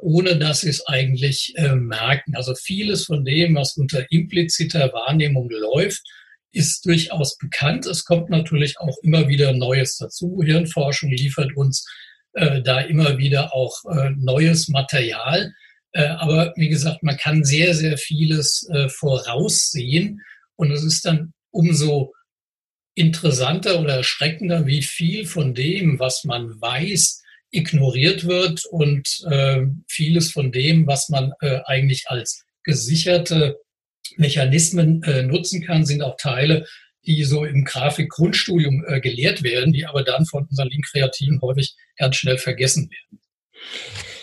ohne 0.00 0.36
dass 0.36 0.62
sie 0.62 0.68
es 0.68 0.84
eigentlich 0.88 1.54
merken. 1.76 2.34
Also 2.34 2.56
vieles 2.56 3.04
von 3.04 3.24
dem, 3.24 3.54
was 3.54 3.76
unter 3.76 4.04
impliziter 4.10 4.92
Wahrnehmung 4.92 5.48
läuft, 5.48 6.02
ist 6.52 6.84
durchaus 6.84 7.36
bekannt. 7.38 7.86
Es 7.86 8.04
kommt 8.04 8.30
natürlich 8.30 8.78
auch 8.78 8.96
immer 9.02 9.28
wieder 9.28 9.52
Neues 9.52 9.96
dazu. 9.96 10.40
Hirnforschung 10.44 11.10
liefert 11.10 11.56
uns 11.56 11.86
äh, 12.34 12.62
da 12.62 12.80
immer 12.80 13.18
wieder 13.18 13.54
auch 13.54 13.84
äh, 13.90 14.10
neues 14.16 14.68
Material. 14.68 15.52
Äh, 15.92 16.06
aber 16.06 16.52
wie 16.56 16.68
gesagt, 16.68 17.02
man 17.02 17.16
kann 17.16 17.44
sehr, 17.44 17.74
sehr 17.74 17.98
vieles 17.98 18.68
äh, 18.72 18.88
voraussehen. 18.88 20.22
Und 20.56 20.70
es 20.72 20.84
ist 20.84 21.04
dann 21.04 21.32
umso 21.50 22.12
interessanter 22.94 23.80
oder 23.80 23.96
erschreckender, 23.96 24.66
wie 24.66 24.82
viel 24.82 25.26
von 25.26 25.54
dem, 25.54 25.98
was 25.98 26.24
man 26.24 26.60
weiß, 26.60 27.22
ignoriert 27.50 28.26
wird 28.26 28.64
und 28.66 29.08
äh, 29.30 29.62
vieles 29.88 30.30
von 30.30 30.52
dem, 30.52 30.86
was 30.86 31.08
man 31.08 31.32
äh, 31.40 31.60
eigentlich 31.64 32.04
als 32.08 32.44
gesicherte 32.62 33.58
Mechanismen 34.18 35.02
äh, 35.02 35.22
nutzen 35.22 35.62
kann, 35.62 35.84
sind 35.84 36.02
auch 36.02 36.16
Teile, 36.16 36.66
die 37.06 37.24
so 37.24 37.44
im 37.44 37.64
Grafik-Grundstudium 37.64 38.84
äh, 38.86 39.00
gelehrt 39.00 39.42
werden, 39.42 39.72
die 39.72 39.86
aber 39.86 40.02
dann 40.02 40.26
von 40.26 40.46
unseren 40.46 40.68
Link-Kreativen 40.68 41.40
häufig 41.40 41.74
ganz 41.96 42.16
schnell 42.16 42.38
vergessen 42.38 42.90
werden. 42.90 43.20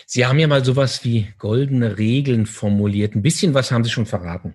Sie 0.06 0.24
haben 0.24 0.38
ja 0.38 0.46
mal 0.46 0.64
sowas 0.64 1.04
wie 1.04 1.28
goldene 1.38 1.98
Regeln 1.98 2.46
formuliert. 2.46 3.14
Ein 3.14 3.22
bisschen 3.22 3.54
was 3.54 3.70
haben 3.70 3.84
Sie 3.84 3.90
schon 3.90 4.06
verraten 4.06 4.54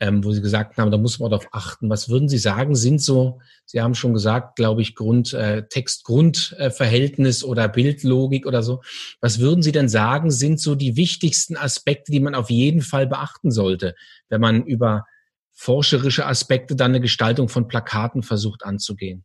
ähm, 0.00 0.24
wo 0.24 0.32
Sie 0.32 0.40
gesagt 0.40 0.78
haben, 0.78 0.90
da 0.90 0.96
muss 0.96 1.18
man 1.18 1.30
darauf 1.30 1.48
achten. 1.52 1.90
Was 1.90 2.08
würden 2.08 2.28
Sie 2.28 2.38
sagen, 2.38 2.74
sind 2.74 3.02
so, 3.02 3.40
Sie 3.66 3.82
haben 3.82 3.94
schon 3.94 4.14
gesagt, 4.14 4.56
glaube 4.56 4.80
ich, 4.80 4.94
Grund, 4.94 5.34
äh, 5.34 5.64
Text-Grund-Verhältnis 5.68 7.44
oder 7.44 7.68
Bildlogik 7.68 8.46
oder 8.46 8.62
so. 8.62 8.82
Was 9.20 9.38
würden 9.38 9.62
Sie 9.62 9.72
denn 9.72 9.90
sagen, 9.90 10.30
sind 10.30 10.58
so 10.58 10.74
die 10.74 10.96
wichtigsten 10.96 11.56
Aspekte, 11.56 12.10
die 12.10 12.20
man 12.20 12.34
auf 12.34 12.50
jeden 12.50 12.80
Fall 12.80 13.06
beachten 13.06 13.50
sollte, 13.50 13.94
wenn 14.30 14.40
man 14.40 14.64
über 14.64 15.04
forscherische 15.52 16.24
Aspekte 16.24 16.74
dann 16.74 16.92
eine 16.92 17.02
Gestaltung 17.02 17.50
von 17.50 17.68
Plakaten 17.68 18.22
versucht 18.22 18.64
anzugehen? 18.64 19.24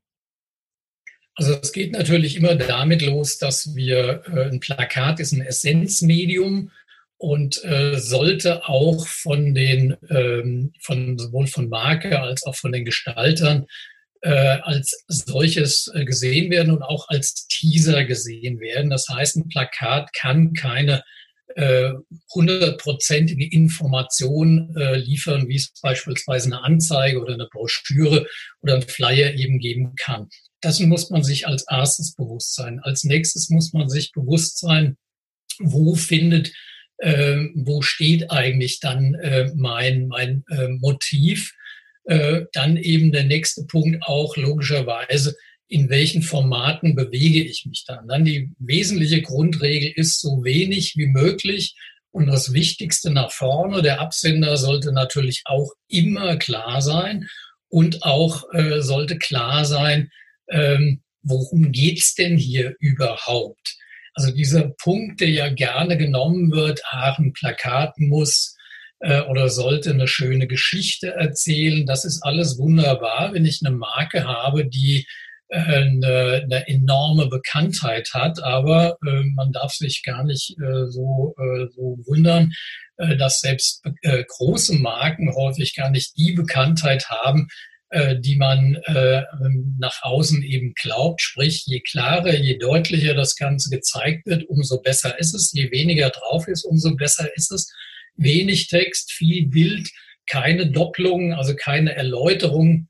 Also 1.35 1.53
es 1.61 1.71
geht 1.71 1.91
natürlich 1.91 2.35
immer 2.35 2.55
damit 2.55 3.01
los, 3.01 3.37
dass 3.37 3.75
wir 3.75 4.23
äh, 4.25 4.49
ein 4.49 4.59
Plakat 4.59 5.19
ist 5.19 5.33
ein 5.33 5.41
Essenzmedium 5.41 6.71
und 7.17 7.63
äh, 7.63 7.97
sollte 7.97 8.67
auch 8.67 9.07
von 9.07 9.53
den, 9.53 9.95
ähm, 10.09 10.73
von 10.81 11.17
sowohl 11.17 11.47
von 11.47 11.69
Marke 11.69 12.19
als 12.19 12.43
auch 12.43 12.55
von 12.55 12.71
den 12.71 12.85
Gestaltern 12.85 13.65
äh, 14.21 14.57
als 14.61 15.05
solches 15.07 15.91
äh, 15.93 16.03
gesehen 16.03 16.51
werden 16.51 16.71
und 16.73 16.81
auch 16.81 17.07
als 17.09 17.47
Teaser 17.47 18.05
gesehen 18.05 18.59
werden. 18.59 18.89
Das 18.89 19.07
heißt, 19.09 19.37
ein 19.37 19.49
Plakat 19.49 20.11
kann 20.13 20.53
keine 20.53 21.03
äh, 21.55 21.93
hundertprozentige 22.33 23.47
Information 23.49 24.75
äh, 24.75 24.97
liefern, 24.97 25.47
wie 25.47 25.55
es 25.55 25.71
beispielsweise 25.81 26.47
eine 26.47 26.63
Anzeige 26.63 27.21
oder 27.21 27.35
eine 27.35 27.47
Broschüre 27.51 28.27
oder 28.61 28.75
ein 28.75 28.81
Flyer 28.81 29.35
eben 29.35 29.59
geben 29.59 29.93
kann. 29.95 30.27
Das 30.61 30.79
muss 30.79 31.11
man 31.11 31.23
sich 31.23 31.47
als 31.47 31.65
erstes 31.69 32.15
bewusst 32.15 32.55
sein. 32.55 32.79
Als 32.81 33.03
nächstes 33.03 33.49
muss 33.49 33.73
man 33.73 33.87
sich 33.89 34.11
bewusst 34.11 34.59
sein, 34.59 34.97
wo 35.59 35.95
findet 35.95 36.51
äh, 36.97 37.45
wo 37.55 37.81
steht 37.81 38.31
eigentlich 38.31 38.79
dann 38.79 39.15
äh, 39.15 39.51
mein, 39.55 40.07
mein 40.07 40.43
äh, 40.49 40.69
Motiv. 40.69 41.53
Äh, 42.05 42.45
dann 42.53 42.77
eben 42.77 43.11
der 43.11 43.23
nächste 43.23 43.63
Punkt 43.65 44.03
auch 44.03 44.37
logischerweise, 44.37 45.35
in 45.67 45.89
welchen 45.89 46.21
Formaten 46.21 46.95
bewege 46.95 47.43
ich 47.43 47.65
mich 47.65 47.83
dann. 47.87 48.07
Dann 48.07 48.25
die 48.25 48.51
wesentliche 48.59 49.21
Grundregel 49.21 49.91
ist 49.95 50.21
so 50.21 50.43
wenig 50.43 50.93
wie 50.95 51.07
möglich 51.07 51.75
und 52.11 52.27
das 52.27 52.53
Wichtigste 52.53 53.11
nach 53.11 53.31
vorne. 53.31 53.81
Der 53.81 53.99
Absender 53.99 54.57
sollte 54.57 54.91
natürlich 54.91 55.41
auch 55.45 55.71
immer 55.87 56.37
klar 56.37 56.81
sein 56.81 57.27
und 57.69 58.03
auch 58.03 58.43
äh, 58.53 58.81
sollte 58.81 59.17
klar 59.17 59.65
sein, 59.65 60.11
ähm, 60.49 61.01
worum 61.23 61.71
geht's 61.71 62.13
denn 62.13 62.37
hier 62.37 62.75
überhaupt? 62.79 63.77
Also 64.15 64.31
dieser 64.31 64.69
Punkt, 64.69 65.19
der 65.19 65.29
ja 65.29 65.49
gerne 65.49 65.97
genommen 65.97 66.51
wird, 66.51 66.81
Aachen 66.89 67.33
Plakat 67.33 67.99
muss 67.99 68.55
äh, 69.01 69.21
oder 69.21 69.49
sollte 69.49 69.91
eine 69.91 70.07
schöne 70.07 70.47
Geschichte 70.47 71.13
erzählen, 71.13 71.85
das 71.85 72.05
ist 72.05 72.23
alles 72.23 72.57
wunderbar, 72.57 73.33
wenn 73.33 73.45
ich 73.45 73.59
eine 73.63 73.75
Marke 73.75 74.23
habe, 74.25 74.65
die 74.65 75.05
äh, 75.49 75.59
eine, 75.59 76.41
eine 76.43 76.67
enorme 76.67 77.27
Bekanntheit 77.27 78.11
hat, 78.13 78.41
aber 78.41 78.97
äh, 79.05 79.23
man 79.35 79.51
darf 79.51 79.73
sich 79.73 80.01
gar 80.03 80.23
nicht 80.23 80.55
äh, 80.59 80.87
so, 80.87 81.35
äh, 81.37 81.67
so 81.75 81.99
wundern, 82.05 82.53
äh, 82.97 83.17
dass 83.17 83.41
selbst 83.41 83.83
äh, 84.01 84.23
große 84.25 84.75
Marken 84.75 85.35
häufig 85.35 85.75
gar 85.75 85.89
nicht 85.89 86.17
die 86.17 86.31
Bekanntheit 86.31 87.09
haben, 87.09 87.49
äh, 87.89 88.19
die 88.19 88.35
man 88.35 88.75
äh, 88.85 89.23
nach 89.79 90.01
außen 90.01 90.41
eben 90.43 90.73
glaubt. 90.73 91.21
Sprich, 91.21 91.65
je 91.65 91.81
klarer, 91.81 92.35
je 92.35 92.57
deutlicher 92.57 93.13
das 93.13 93.35
Ganze 93.35 93.69
gezeigt 93.69 94.25
wird, 94.25 94.43
umso 94.49 94.81
besser 94.81 95.19
ist 95.19 95.33
es. 95.33 95.51
Je 95.53 95.71
weniger 95.71 96.09
drauf 96.09 96.47
ist, 96.47 96.63
umso 96.65 96.95
besser 96.95 97.29
ist 97.35 97.51
es. 97.51 97.71
Wenig 98.15 98.67
Text, 98.69 99.11
viel 99.11 99.47
Bild, 99.47 99.89
keine 100.27 100.71
Doppelung, 100.71 101.33
also 101.33 101.55
keine 101.55 101.95
Erläuterung 101.95 102.87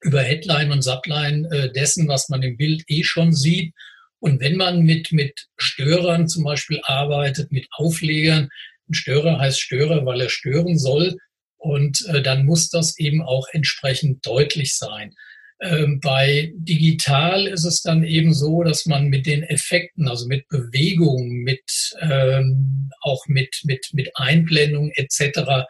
über 0.00 0.22
Headline 0.22 0.72
und 0.72 0.82
Subline 0.82 1.48
äh, 1.50 1.72
dessen, 1.72 2.08
was 2.08 2.28
man 2.28 2.42
im 2.42 2.56
Bild 2.56 2.84
eh 2.86 3.04
schon 3.04 3.34
sieht. 3.34 3.74
Und 4.20 4.40
wenn 4.40 4.56
man 4.56 4.82
mit, 4.82 5.12
mit 5.12 5.46
Störern 5.58 6.28
zum 6.28 6.44
Beispiel 6.44 6.80
arbeitet, 6.84 7.52
mit 7.52 7.66
Auflegern, 7.72 8.48
ein 8.88 8.94
Störer 8.94 9.38
heißt 9.38 9.60
Störer, 9.60 10.06
weil 10.06 10.20
er 10.20 10.30
stören 10.30 10.78
soll, 10.78 11.16
und 11.58 12.06
äh, 12.06 12.22
dann 12.22 12.46
muss 12.46 12.70
das 12.70 12.98
eben 12.98 13.22
auch 13.22 13.46
entsprechend 13.52 14.24
deutlich 14.26 14.76
sein. 14.76 15.14
Ähm, 15.60 15.98
bei 16.00 16.52
digital 16.54 17.48
ist 17.48 17.64
es 17.64 17.82
dann 17.82 18.04
eben 18.04 18.32
so, 18.32 18.62
dass 18.62 18.86
man 18.86 19.08
mit 19.08 19.26
den 19.26 19.42
Effekten, 19.42 20.08
also 20.08 20.28
mit 20.28 20.46
Bewegungen, 20.48 21.42
mit 21.42 21.96
ähm, 22.00 22.90
auch 23.00 23.26
mit 23.26 23.60
mit 23.64 23.88
mit 23.92 24.10
Einblendung 24.14 24.92
etc. 24.94 25.66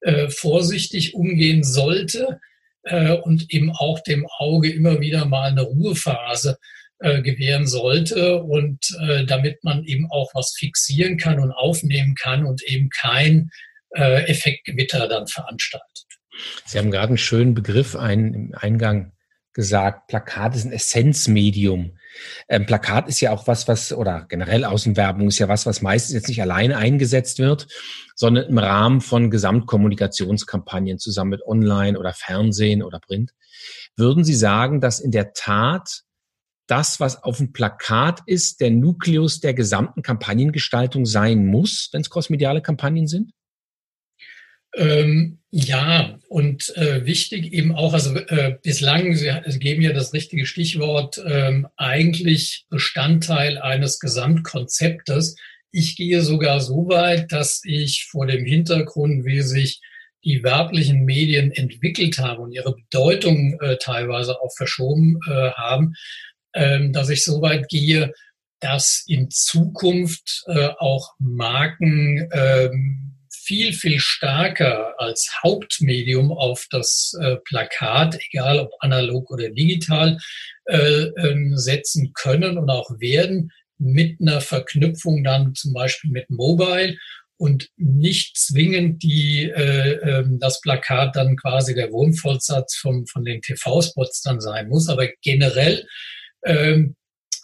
Äh, 0.00 0.28
vorsichtig 0.28 1.14
umgehen 1.14 1.64
sollte 1.64 2.38
äh, 2.84 3.12
und 3.12 3.52
eben 3.52 3.72
auch 3.72 4.00
dem 4.00 4.26
Auge 4.38 4.70
immer 4.70 5.00
wieder 5.00 5.24
mal 5.24 5.50
eine 5.50 5.62
Ruhephase 5.62 6.58
äh, 7.00 7.20
gewähren 7.20 7.66
sollte 7.66 8.42
und 8.44 8.96
äh, 9.02 9.24
damit 9.24 9.64
man 9.64 9.82
eben 9.84 10.08
auch 10.08 10.30
was 10.34 10.54
fixieren 10.56 11.16
kann 11.16 11.40
und 11.40 11.50
aufnehmen 11.50 12.14
kann 12.14 12.46
und 12.46 12.62
eben 12.62 12.90
kein 12.90 13.50
äh, 13.94 14.24
Effektgewitter 14.30 15.08
dann 15.08 15.26
veranstaltet. 15.26 16.06
Sie 16.64 16.78
haben 16.78 16.90
gerade 16.90 17.08
einen 17.08 17.18
schönen 17.18 17.54
Begriff 17.54 17.94
ein, 17.96 18.34
im 18.34 18.54
Eingang 18.54 19.12
gesagt. 19.52 20.06
Plakat 20.08 20.56
ist 20.56 20.64
ein 20.64 20.72
Essenzmedium. 20.72 21.98
Ähm, 22.48 22.66
Plakat 22.66 23.08
ist 23.08 23.20
ja 23.20 23.32
auch 23.32 23.46
was, 23.46 23.68
was, 23.68 23.92
oder 23.92 24.26
generell 24.28 24.64
Außenwerbung 24.64 25.28
ist 25.28 25.38
ja 25.38 25.48
was, 25.48 25.66
was 25.66 25.82
meistens 25.82 26.14
jetzt 26.14 26.28
nicht 26.28 26.42
alleine 26.42 26.76
eingesetzt 26.76 27.38
wird, 27.38 27.68
sondern 28.14 28.46
im 28.48 28.58
Rahmen 28.58 29.00
von 29.00 29.30
Gesamtkommunikationskampagnen 29.30 30.98
zusammen 30.98 31.30
mit 31.30 31.42
Online 31.46 31.98
oder 31.98 32.12
Fernsehen 32.12 32.82
oder 32.82 32.98
Print. 33.00 33.32
Würden 33.96 34.24
Sie 34.24 34.34
sagen, 34.34 34.80
dass 34.80 35.00
in 35.00 35.10
der 35.10 35.32
Tat 35.32 36.02
das, 36.66 37.00
was 37.00 37.22
auf 37.22 37.38
dem 37.38 37.52
Plakat 37.52 38.20
ist, 38.26 38.60
der 38.60 38.70
Nukleus 38.70 39.40
der 39.40 39.52
gesamten 39.52 40.02
Kampagnengestaltung 40.02 41.04
sein 41.04 41.46
muss, 41.46 41.88
wenn 41.92 42.00
es 42.02 42.10
kosmediale 42.10 42.62
Kampagnen 42.62 43.06
sind? 43.06 43.32
Ähm, 44.74 45.38
ja, 45.50 46.18
und 46.28 46.74
äh, 46.76 47.04
wichtig 47.04 47.52
eben 47.52 47.74
auch, 47.74 47.92
also 47.92 48.16
äh, 48.16 48.56
bislang, 48.62 49.14
Sie, 49.14 49.30
geben 49.58 49.82
ja 49.82 49.92
das 49.92 50.14
richtige 50.14 50.46
Stichwort, 50.46 51.22
ähm, 51.26 51.68
eigentlich 51.76 52.64
Bestandteil 52.70 53.58
eines 53.58 53.98
Gesamtkonzeptes. 54.00 55.36
Ich 55.70 55.96
gehe 55.96 56.22
sogar 56.22 56.60
so 56.60 56.88
weit, 56.88 57.32
dass 57.32 57.60
ich 57.64 58.06
vor 58.10 58.26
dem 58.26 58.46
Hintergrund, 58.46 59.26
wie 59.26 59.42
sich 59.42 59.82
die 60.24 60.42
werblichen 60.42 61.04
Medien 61.04 61.50
entwickelt 61.50 62.18
haben 62.18 62.44
und 62.44 62.52
ihre 62.52 62.74
Bedeutung 62.74 63.60
äh, 63.60 63.76
teilweise 63.76 64.40
auch 64.40 64.54
verschoben 64.56 65.18
äh, 65.28 65.50
haben, 65.50 65.94
ähm, 66.54 66.92
dass 66.92 67.10
ich 67.10 67.24
so 67.24 67.42
weit 67.42 67.68
gehe, 67.68 68.12
dass 68.60 69.04
in 69.06 69.30
Zukunft 69.30 70.44
äh, 70.46 70.68
auch 70.78 71.10
Marken 71.18 72.28
ähm, 72.32 73.11
viel, 73.44 73.72
viel 73.72 73.98
stärker 73.98 74.94
als 74.98 75.30
Hauptmedium 75.42 76.32
auf 76.32 76.66
das 76.70 77.12
äh, 77.20 77.36
Plakat, 77.44 78.18
egal 78.30 78.58
ob 78.60 78.72
analog 78.80 79.30
oder 79.30 79.50
digital, 79.50 80.18
äh, 80.66 80.76
ähm, 80.76 81.56
setzen 81.56 82.12
können 82.14 82.58
und 82.58 82.70
auch 82.70 82.88
werden 83.00 83.50
mit 83.78 84.20
einer 84.20 84.40
Verknüpfung 84.40 85.24
dann 85.24 85.54
zum 85.54 85.72
Beispiel 85.72 86.10
mit 86.10 86.30
Mobile 86.30 86.96
und 87.36 87.70
nicht 87.76 88.36
zwingend 88.36 89.02
die, 89.02 89.50
äh, 89.50 89.94
äh, 89.94 90.24
das 90.38 90.60
Plakat 90.60 91.16
dann 91.16 91.36
quasi 91.36 91.74
der 91.74 91.90
Wohnvollsatz 91.90 92.76
vom, 92.76 93.06
von 93.06 93.24
den 93.24 93.42
TV-Spots 93.42 94.22
dann 94.22 94.40
sein 94.40 94.68
muss. 94.68 94.88
Aber 94.88 95.08
generell, 95.22 95.84
ähm, 96.44 96.94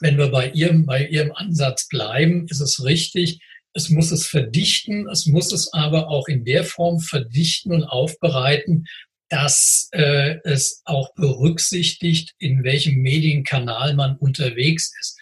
wenn 0.01 0.17
wir 0.17 0.29
bei 0.29 0.51
Ihrem, 0.51 0.87
bei 0.87 1.05
Ihrem 1.05 1.33
Ansatz 1.33 1.89
bleiben, 1.89 2.47
ist 2.49 2.61
es 2.61 2.85
richtig, 2.85 3.41
es 3.79 3.91
muss 3.91 4.11
es 4.11 4.27
verdichten, 4.27 5.09
es 5.09 5.27
muss 5.27 5.53
es 5.53 5.73
aber 5.73 6.09
auch 6.09 6.27
in 6.27 6.45
der 6.45 6.65
Form 6.65 6.99
verdichten 6.99 7.73
und 7.73 7.85
aufbereiten, 7.85 8.87
dass 9.29 9.89
äh, 9.93 10.37
es 10.43 10.83
auch 10.85 11.15
berücksichtigt, 11.15 12.35
in 12.39 12.65
welchem 12.65 12.97
Medienkanal 12.97 13.95
man 13.95 14.17
unterwegs 14.17 14.93
ist. 15.01 15.19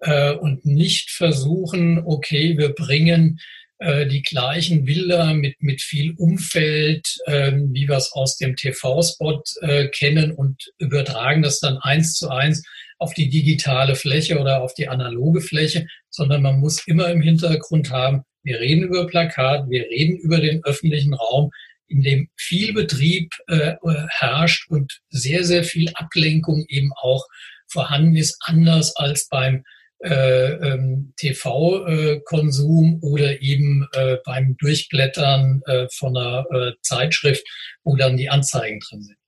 Äh, 0.00 0.34
und 0.34 0.64
nicht 0.64 1.10
versuchen, 1.10 1.98
okay, 2.04 2.56
wir 2.56 2.74
bringen 2.74 3.40
äh, 3.78 4.06
die 4.06 4.22
gleichen 4.22 4.84
Bilder 4.84 5.34
mit, 5.34 5.60
mit 5.60 5.82
viel 5.82 6.12
Umfeld, 6.16 7.18
äh, 7.26 7.52
wie 7.52 7.88
wir 7.88 7.96
es 7.96 8.12
aus 8.12 8.36
dem 8.36 8.54
TV-Spot 8.54 9.42
äh, 9.62 9.88
kennen 9.88 10.32
und 10.32 10.62
übertragen 10.78 11.42
das 11.42 11.58
dann 11.58 11.78
eins 11.78 12.14
zu 12.14 12.28
eins 12.28 12.62
auf 12.98 13.14
die 13.14 13.28
digitale 13.28 13.94
Fläche 13.94 14.38
oder 14.38 14.62
auf 14.62 14.74
die 14.74 14.88
analoge 14.88 15.40
Fläche, 15.40 15.86
sondern 16.16 16.42
man 16.42 16.58
muss 16.60 16.86
immer 16.86 17.08
im 17.08 17.20
Hintergrund 17.20 17.90
haben, 17.90 18.22
wir 18.42 18.58
reden 18.58 18.84
über 18.84 19.06
Plakat, 19.06 19.68
wir 19.68 19.82
reden 19.82 20.16
über 20.16 20.40
den 20.40 20.64
öffentlichen 20.64 21.14
Raum, 21.14 21.50
in 21.88 22.02
dem 22.02 22.28
viel 22.36 22.72
Betrieb 22.72 23.32
äh, 23.48 23.74
herrscht 24.08 24.70
und 24.70 25.00
sehr, 25.10 25.44
sehr 25.44 25.62
viel 25.62 25.90
Ablenkung 25.94 26.64
eben 26.68 26.90
auch 26.96 27.24
vorhanden 27.68 28.16
ist, 28.16 28.36
anders 28.40 28.96
als 28.96 29.28
beim 29.28 29.62
äh, 30.04 30.52
ähm, 30.52 31.12
TV-Konsum 31.16 32.98
oder 33.02 33.40
eben 33.42 33.86
äh, 33.92 34.16
beim 34.24 34.56
Durchblättern 34.56 35.62
äh, 35.66 35.86
von 35.92 36.16
einer 36.16 36.44
äh, 36.50 36.72
Zeitschrift, 36.82 37.44
wo 37.84 37.96
dann 37.96 38.16
die 38.16 38.30
Anzeigen 38.30 38.80
drin 38.80 39.02
sind. 39.02 39.18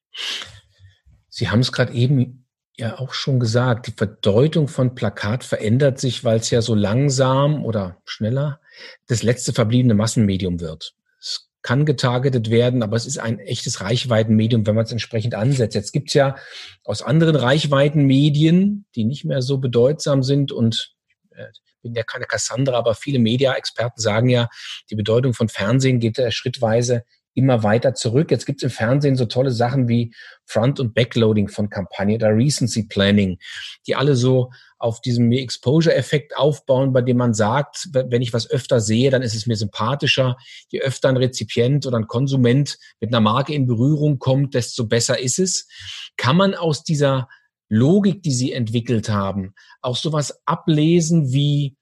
Sie 1.29 1.49
haben 1.49 1.61
es 1.61 1.73
gerade 1.73 1.93
eben 1.93 2.48
ja 2.79 2.99
auch 2.99 3.13
schon 3.13 3.41
gesagt, 3.41 3.89
die 3.89 3.93
Bedeutung 3.93 4.69
von 4.69 4.95
Plakat 4.95 5.43
verändert 5.43 5.99
sich, 5.99 6.25
weil 6.25 6.39
es 6.39 6.51
ja 6.51 6.63
so 6.63 6.75
langsam 6.75 7.65
oder 7.65 8.01
schneller 8.05 8.61
das 9.09 9.23
letzte 9.23 9.53
verbliebene 9.53 9.95
Massenmedium 9.95 10.61
wird. 10.61 10.95
Es 11.21 11.51
kann 11.63 11.85
getargetet 11.85 12.51
werden, 12.51 12.85
aber 12.85 12.97
es 12.97 13.05
ist 13.05 13.19
ein 13.19 13.41
echtes 13.41 13.81
Reichweitenmedium, 13.81 14.67
wenn 14.67 14.77
man 14.77 14.85
es 14.85 14.93
entsprechend 14.93 15.35
ansetzt. 15.35 15.75
Jetzt 15.75 15.93
gibt's 15.93 16.15
ja 16.15 16.37
aus 16.85 17.03
anderen 17.03 17.35
Reichweitenmedien, 17.35 18.87
die 18.95 19.05
nicht 19.05 19.25
mehr 19.25 19.43
so 19.43 19.59
bedeutsam 19.59 20.23
sind 20.23 20.53
und 20.53 20.95
äh, 21.33 21.47
bin 21.83 21.95
ja 21.95 22.05
keine 22.05 22.27
Cassandra, 22.27 22.77
aber 22.77 22.95
viele 22.95 23.19
Media-Experten 23.19 24.01
sagen 24.01 24.29
ja, 24.29 24.49
die 24.91 24.97
Bedeutung 24.97 25.35
von 25.35 25.49
Fernsehen 25.49 26.01
geht 26.01 26.21
schrittweise 26.33 27.05
immer 27.35 27.63
weiter 27.63 27.95
zurück. 27.95 28.31
Jetzt 28.31 28.47
gibt 28.47 28.63
es 28.63 28.65
im 28.65 28.71
Fernsehen 28.71 29.17
so 29.17 29.27
tolle 29.27 29.51
Sachen 29.51 29.89
wie 29.89 30.15
Front- 30.45 30.81
und 30.81 30.95
Backloading 30.95 31.49
von 31.49 31.71
Kampagne 31.71 32.17
oder 32.17 32.35
Recency 32.35 32.85
Planning, 32.85 33.39
die 33.87 33.95
alle 33.95 34.17
so 34.17 34.51
auf 34.79 35.01
diesem 35.01 35.31
Exposure-Effekt 35.33 36.37
aufbauen, 36.37 36.93
bei 36.93 37.03
dem 37.03 37.17
man 37.17 37.35
sagt, 37.35 37.89
wenn 37.93 38.23
ich 38.23 38.33
was 38.33 38.49
öfter 38.49 38.81
sehe, 38.81 39.11
dann 39.11 39.23
ist 39.23 39.35
es 39.35 39.47
mir 39.47 39.57
sympathischer. 39.57 40.37
Je 40.69 40.81
öfter 40.81 41.09
ein 41.09 41.17
Rezipient 41.17 41.87
oder 41.87 41.99
ein 41.99 42.07
Konsument 42.07 42.79
mit 43.01 43.11
einer 43.11 43.21
Marke 43.21 43.55
in 43.55 43.67
Berührung 43.67 44.19
kommt, 44.19 44.55
desto 44.55 44.87
besser 44.87 45.19
ist 45.19 45.39
es. 45.39 45.69
Kann 46.17 46.37
man 46.37 46.55
aus 46.55 46.85
dieser 46.85 47.29
Logik, 47.69 48.23
die 48.23 48.33
Sie 48.33 48.53
entwickelt 48.53 49.09
haben, 49.09 49.55
auch 49.83 49.97
sowas 49.97 50.41
ablesen 50.47 51.33
wie 51.33 51.77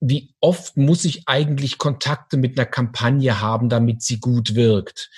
wie 0.00 0.34
oft 0.40 0.76
muss 0.76 1.04
ich 1.04 1.22
eigentlich 1.26 1.78
Kontakte 1.78 2.36
mit 2.36 2.58
einer 2.58 2.66
Kampagne 2.66 3.40
haben, 3.40 3.68
damit 3.68 4.02
sie 4.02 4.18
gut 4.18 4.54
wirkt? 4.54 5.10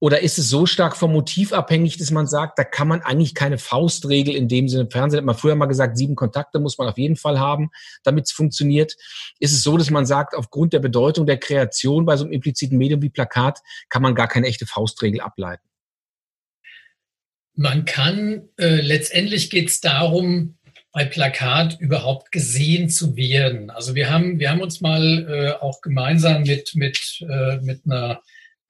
Oder 0.00 0.20
ist 0.20 0.38
es 0.38 0.48
so 0.48 0.64
stark 0.64 0.96
vom 0.96 1.12
Motiv 1.12 1.52
abhängig, 1.52 1.96
dass 1.96 2.12
man 2.12 2.28
sagt, 2.28 2.56
da 2.56 2.62
kann 2.62 2.86
man 2.86 3.02
eigentlich 3.02 3.34
keine 3.34 3.58
Faustregel 3.58 4.36
in 4.36 4.46
dem 4.46 4.68
Sinne. 4.68 4.88
Fernsehen 4.88 5.18
hat 5.18 5.24
man 5.24 5.34
früher 5.34 5.56
mal 5.56 5.66
gesagt, 5.66 5.98
sieben 5.98 6.14
Kontakte 6.14 6.60
muss 6.60 6.78
man 6.78 6.88
auf 6.88 6.98
jeden 6.98 7.16
Fall 7.16 7.40
haben, 7.40 7.70
damit 8.04 8.26
es 8.26 8.32
funktioniert. 8.32 8.94
Ist 9.40 9.52
es 9.52 9.64
so, 9.64 9.76
dass 9.76 9.90
man 9.90 10.06
sagt, 10.06 10.36
aufgrund 10.36 10.72
der 10.72 10.78
Bedeutung 10.78 11.26
der 11.26 11.38
Kreation 11.38 12.06
bei 12.06 12.16
so 12.16 12.24
einem 12.24 12.32
impliziten 12.32 12.78
Medium 12.78 13.02
wie 13.02 13.10
Plakat 13.10 13.58
kann 13.88 14.02
man 14.02 14.14
gar 14.14 14.28
keine 14.28 14.46
echte 14.46 14.66
Faustregel 14.66 15.20
ableiten? 15.20 15.66
Man 17.56 17.84
kann, 17.84 18.50
äh, 18.56 18.80
letztendlich 18.80 19.50
geht 19.50 19.68
es 19.68 19.80
darum, 19.80 20.57
bei 20.92 21.04
Plakat 21.04 21.78
überhaupt 21.80 22.32
gesehen 22.32 22.88
zu 22.88 23.16
werden. 23.16 23.70
Also 23.70 23.94
wir 23.94 24.10
haben, 24.10 24.38
wir 24.38 24.50
haben 24.50 24.62
uns 24.62 24.80
mal 24.80 25.26
äh, 25.28 25.62
auch 25.62 25.80
gemeinsam 25.80 26.42
mit, 26.42 26.72
mit, 26.74 26.98
äh, 27.28 27.58
mit 27.58 27.82
einer 27.84 28.20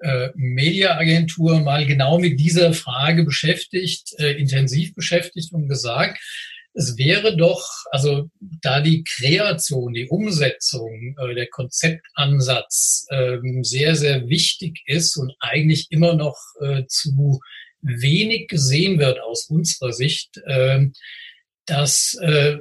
äh, 0.01 0.29
Mediaagentur 0.35 1.61
mal 1.61 1.87
genau 1.87 2.19
mit 2.19 2.39
dieser 2.41 2.73
Frage 2.73 3.25
beschäftigt, 3.25 4.15
äh, 4.19 4.33
intensiv 4.33 4.95
beschäftigt 4.95 5.53
und 5.53 5.69
gesagt, 5.69 6.19
es 6.75 6.97
wäre 6.97 7.37
doch, 7.37 7.65
also 7.91 8.31
da 8.41 8.81
die 8.81 9.03
Kreation, 9.03 9.95
die 9.95 10.07
Umsetzung, 10.09 11.17
äh, 11.19 11.35
der 11.35 11.49
Konzeptansatz 11.49 13.07
äh, 13.11 13.39
sehr, 13.63 13.97
sehr 13.97 14.29
wichtig 14.29 14.83
ist 14.87 15.17
und 15.17 15.33
eigentlich 15.41 15.89
immer 15.91 16.15
noch 16.15 16.37
äh, 16.61 16.85
zu 16.87 17.41
wenig 17.81 18.49
gesehen 18.49 18.99
wird 18.99 19.21
aus 19.21 19.47
unserer 19.49 19.93
Sicht, 19.93 20.37
äh, 20.47 20.87
dass 21.69 22.17
äh, 22.23 22.57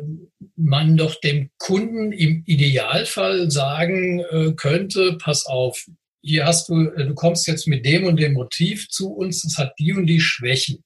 man 0.56 0.98
doch 0.98 1.20
dem 1.22 1.50
Kunden 1.58 2.12
im 2.12 2.43
Idealfall 2.46 3.50
sagen 3.50 4.20
äh, 4.20 4.52
könnte, 4.56 5.17
pass 5.22 5.46
auf, 5.46 5.86
hier 6.22 6.46
hast 6.46 6.67
du, 6.70 6.89
äh, 6.89 7.06
du 7.06 7.13
kommst 7.13 7.48
jetzt 7.48 7.67
mit 7.67 7.86
dem 7.86 8.06
und 8.06 8.20
dem 8.20 8.34
Motiv 8.34 8.89
zu 8.89 9.13
uns, 9.13 9.43
das 9.43 9.58
hat 9.58 9.74
die 9.80 9.93
und 9.93 10.08
die 10.08 10.20
Schwächen. 10.20 10.84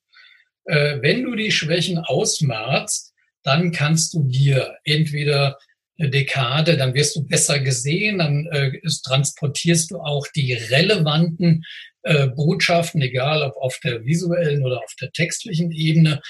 Äh, 0.66 1.00
wenn 1.02 1.24
du 1.24 1.36
die 1.36 1.52
Schwächen 1.52 1.98
ausmerzt, 1.98 3.14
dann 3.44 3.72
kannst 3.72 4.14
du 4.14 4.24
dir 4.24 4.76
entweder 4.84 5.58
eine 5.98 6.10
Dekade, 6.10 6.78
dann 6.78 6.94
wirst 6.94 7.16
du 7.16 7.26
besser 7.28 7.60
gesehen, 7.60 8.20
dann 8.20 8.48
äh, 8.52 8.80
transportierst 9.04 9.92
du 9.92 9.98
auch 9.98 10.28
die 10.36 10.54
relevanten 10.54 11.64
äh, 12.04 12.28
Botschaften, 12.28 13.02
egal 13.02 13.42
ob 13.44 13.56
auf 13.58 13.80
der 13.84 14.06
visuellen 14.06 14.64
oder 14.64 14.78
auf 14.78 14.94
der 15.00 15.12
textlichen 15.12 15.72
Ebene, 15.72 16.22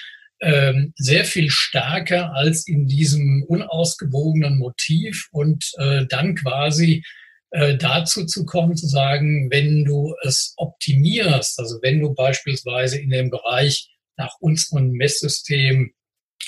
ähm, 0.41 0.93
sehr 0.95 1.25
viel 1.25 1.49
stärker 1.49 2.33
als 2.33 2.67
in 2.67 2.87
diesem 2.87 3.43
unausgewogenen 3.47 4.57
Motiv. 4.57 5.27
Und 5.31 5.71
äh, 5.77 6.05
dann 6.07 6.35
quasi 6.35 7.03
äh, 7.51 7.77
dazu 7.77 8.25
zu 8.25 8.45
kommen, 8.45 8.75
zu 8.75 8.87
sagen, 8.87 9.51
wenn 9.51 9.85
du 9.85 10.15
es 10.23 10.53
optimierst, 10.57 11.59
also 11.59 11.79
wenn 11.81 11.99
du 11.99 12.13
beispielsweise 12.13 12.99
in 12.99 13.09
dem 13.09 13.29
Bereich 13.29 13.89
nach 14.17 14.35
unserem 14.39 14.91
Messsystem 14.91 15.93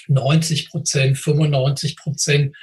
90 0.07 0.69
Prozent, 0.69 1.17
95 1.17 1.97
Prozent 1.97 2.55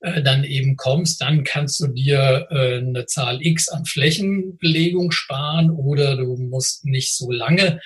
äh, 0.00 0.22
dann 0.22 0.44
eben 0.44 0.76
kommst, 0.76 1.20
dann 1.20 1.44
kannst 1.44 1.80
du 1.80 1.88
dir 1.88 2.46
äh, 2.50 2.78
eine 2.78 3.06
Zahl 3.06 3.44
X 3.44 3.68
an 3.68 3.84
Flächenbelegung 3.84 5.10
sparen 5.10 5.70
oder 5.70 6.16
du 6.16 6.36
musst 6.36 6.84
nicht 6.84 7.16
so 7.16 7.30
lange 7.30 7.80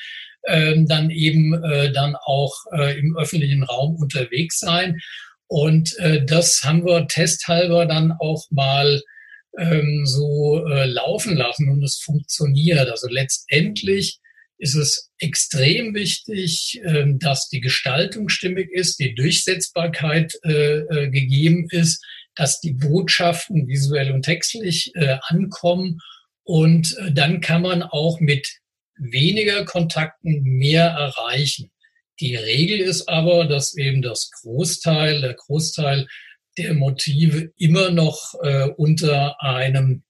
ähm, 0.46 0.86
dann 0.86 1.10
eben 1.10 1.62
äh, 1.62 1.92
dann 1.92 2.16
auch 2.16 2.52
äh, 2.72 2.98
im 2.98 3.16
öffentlichen 3.16 3.62
Raum 3.62 3.96
unterwegs 3.96 4.58
sein. 4.58 4.98
Und 5.46 5.96
äh, 5.98 6.24
das 6.24 6.62
haben 6.64 6.84
wir 6.86 7.06
testhalber 7.08 7.86
dann 7.86 8.12
auch 8.12 8.44
mal 8.50 9.02
ähm, 9.58 10.06
so 10.06 10.66
äh, 10.66 10.86
laufen 10.86 11.36
lassen 11.36 11.68
und 11.68 11.82
es 11.82 11.98
funktioniert. 11.98 12.88
Also 12.88 13.08
letztendlich 13.08 14.18
ist 14.62 14.74
es 14.76 15.10
extrem 15.18 15.94
wichtig, 15.94 16.80
ähm, 16.84 17.18
dass 17.18 17.48
die 17.48 17.60
Gestaltung 17.60 18.28
stimmig 18.28 18.70
ist, 18.70 18.98
die 19.00 19.14
Durchsetzbarkeit 19.14 20.34
äh, 20.44 20.78
äh, 20.78 21.10
gegeben 21.10 21.66
ist, 21.70 22.02
dass 22.36 22.60
die 22.60 22.72
Botschaften 22.72 23.66
visuell 23.68 24.12
und 24.12 24.22
textlich 24.22 24.92
äh, 24.94 25.18
ankommen. 25.22 25.98
Und 26.44 26.96
dann 27.12 27.40
kann 27.40 27.62
man 27.62 27.82
auch 27.82 28.18
mit 28.18 28.48
weniger 29.02 29.64
Kontakten 29.64 30.42
mehr 30.42 30.86
erreichen. 30.86 31.70
Die 32.20 32.36
Regel 32.36 32.80
ist 32.80 33.08
aber, 33.08 33.46
dass 33.46 33.76
eben 33.76 34.02
das 34.02 34.30
Großteil, 34.30 35.20
der 35.20 35.34
Großteil 35.34 36.06
der 36.58 36.74
Motive 36.74 37.50
immer 37.56 37.90
noch 37.90 38.34
äh, 38.42 38.68
unter 38.76 39.42
einem 39.42 40.04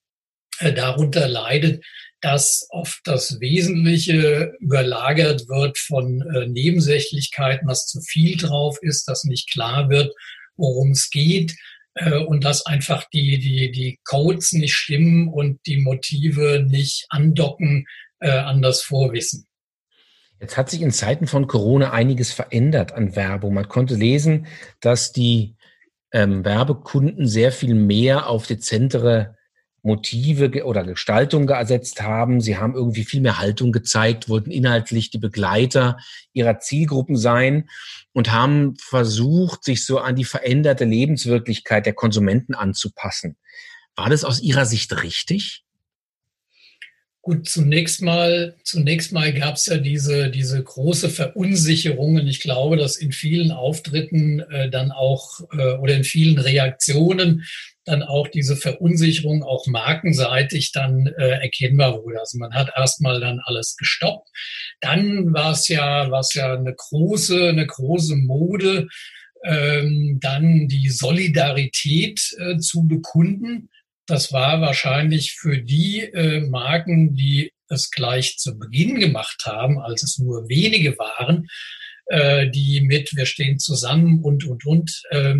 äh, 0.58 0.72
darunter 0.72 1.28
leidet, 1.28 1.84
dass 2.20 2.66
oft 2.70 3.00
das 3.04 3.40
Wesentliche 3.40 4.52
überlagert 4.60 5.48
wird 5.48 5.78
von 5.78 6.22
äh, 6.34 6.46
Nebensächlichkeiten, 6.46 7.68
dass 7.68 7.86
zu 7.86 8.00
viel 8.00 8.36
drauf 8.36 8.78
ist, 8.80 9.08
dass 9.08 9.24
nicht 9.24 9.50
klar 9.50 9.88
wird, 9.88 10.12
worum 10.56 10.92
es 10.92 11.10
geht 11.10 11.54
äh, 11.94 12.18
und 12.18 12.44
dass 12.44 12.66
einfach 12.66 13.08
die, 13.12 13.38
die, 13.38 13.72
die 13.72 13.98
Codes 14.04 14.52
nicht 14.52 14.74
stimmen 14.74 15.28
und 15.28 15.60
die 15.66 15.78
Motive 15.78 16.64
nicht 16.68 17.06
andocken 17.08 17.86
äh, 18.22 18.30
an 18.30 18.62
das 18.62 18.82
Vorwissen. 18.82 19.46
Jetzt 20.40 20.56
hat 20.56 20.70
sich 20.70 20.82
in 20.82 20.90
Zeiten 20.90 21.26
von 21.26 21.46
Corona 21.46 21.92
einiges 21.92 22.32
verändert 22.32 22.92
an 22.92 23.14
Werbung. 23.14 23.54
Man 23.54 23.68
konnte 23.68 23.94
lesen, 23.94 24.46
dass 24.80 25.12
die 25.12 25.56
ähm, 26.12 26.44
Werbekunden 26.44 27.28
sehr 27.28 27.52
viel 27.52 27.74
mehr 27.74 28.26
auf 28.26 28.46
dezentere 28.46 29.36
Motive 29.82 30.64
oder 30.64 30.84
Gestaltung 30.84 31.46
gesetzt 31.46 32.02
haben. 32.02 32.40
Sie 32.40 32.56
haben 32.56 32.74
irgendwie 32.74 33.04
viel 33.04 33.20
mehr 33.20 33.38
Haltung 33.38 33.72
gezeigt, 33.72 34.28
wollten 34.28 34.50
inhaltlich 34.50 35.10
die 35.10 35.18
Begleiter 35.18 35.98
ihrer 36.32 36.60
Zielgruppen 36.60 37.16
sein 37.16 37.68
und 38.12 38.32
haben 38.32 38.76
versucht, 38.76 39.64
sich 39.64 39.84
so 39.84 39.98
an 39.98 40.14
die 40.14 40.24
veränderte 40.24 40.84
Lebenswirklichkeit 40.84 41.86
der 41.86 41.94
Konsumenten 41.94 42.54
anzupassen. 42.54 43.36
War 43.96 44.08
das 44.08 44.24
aus 44.24 44.40
Ihrer 44.40 44.66
Sicht 44.66 45.02
richtig? 45.02 45.64
Gut, 47.24 47.48
zunächst 47.48 48.02
mal, 48.02 48.56
zunächst 48.64 49.12
mal 49.12 49.32
gab 49.32 49.54
es 49.54 49.66
ja 49.66 49.76
diese, 49.76 50.28
diese 50.28 50.60
große 50.60 51.08
Verunsicherung 51.08 52.16
und 52.16 52.26
ich 52.26 52.40
glaube, 52.40 52.76
dass 52.76 52.96
in 52.96 53.12
vielen 53.12 53.52
Auftritten 53.52 54.40
äh, 54.40 54.68
dann 54.70 54.90
auch 54.90 55.38
äh, 55.56 55.74
oder 55.74 55.94
in 55.94 56.02
vielen 56.02 56.36
Reaktionen 56.36 57.44
dann 57.84 58.02
auch 58.02 58.26
diese 58.26 58.56
Verunsicherung 58.56 59.44
auch 59.44 59.68
markenseitig 59.68 60.72
dann 60.72 61.06
äh, 61.06 61.40
erkennbar 61.42 62.02
wurde. 62.02 62.18
Also 62.18 62.38
man 62.38 62.54
hat 62.54 62.72
erstmal 62.76 63.20
dann 63.20 63.38
alles 63.44 63.76
gestoppt. 63.76 64.28
Dann 64.80 65.32
war 65.32 65.52
es 65.52 65.68
ja, 65.68 66.10
war 66.10 66.20
es 66.20 66.34
ja 66.34 66.54
eine 66.54 66.74
große, 66.74 67.50
eine 67.50 67.66
große 67.68 68.16
Mode, 68.16 68.88
ähm, 69.44 70.18
dann 70.20 70.66
die 70.66 70.88
Solidarität 70.88 72.20
äh, 72.38 72.58
zu 72.58 72.82
bekunden 72.88 73.68
das 74.06 74.32
war 74.32 74.60
wahrscheinlich 74.60 75.32
für 75.32 75.58
die 75.58 76.00
äh, 76.00 76.40
Marken, 76.40 77.14
die 77.14 77.52
es 77.68 77.90
gleich 77.90 78.36
zu 78.38 78.58
Beginn 78.58 79.00
gemacht 79.00 79.42
haben, 79.46 79.78
als 79.78 80.02
es 80.02 80.18
nur 80.18 80.48
wenige 80.48 80.98
waren, 80.98 81.46
äh, 82.06 82.50
die 82.50 82.80
mit 82.80 83.14
wir 83.16 83.26
stehen 83.26 83.58
zusammen 83.58 84.20
und, 84.22 84.44
und, 84.44 84.66
und, 84.66 85.02
äh, 85.10 85.36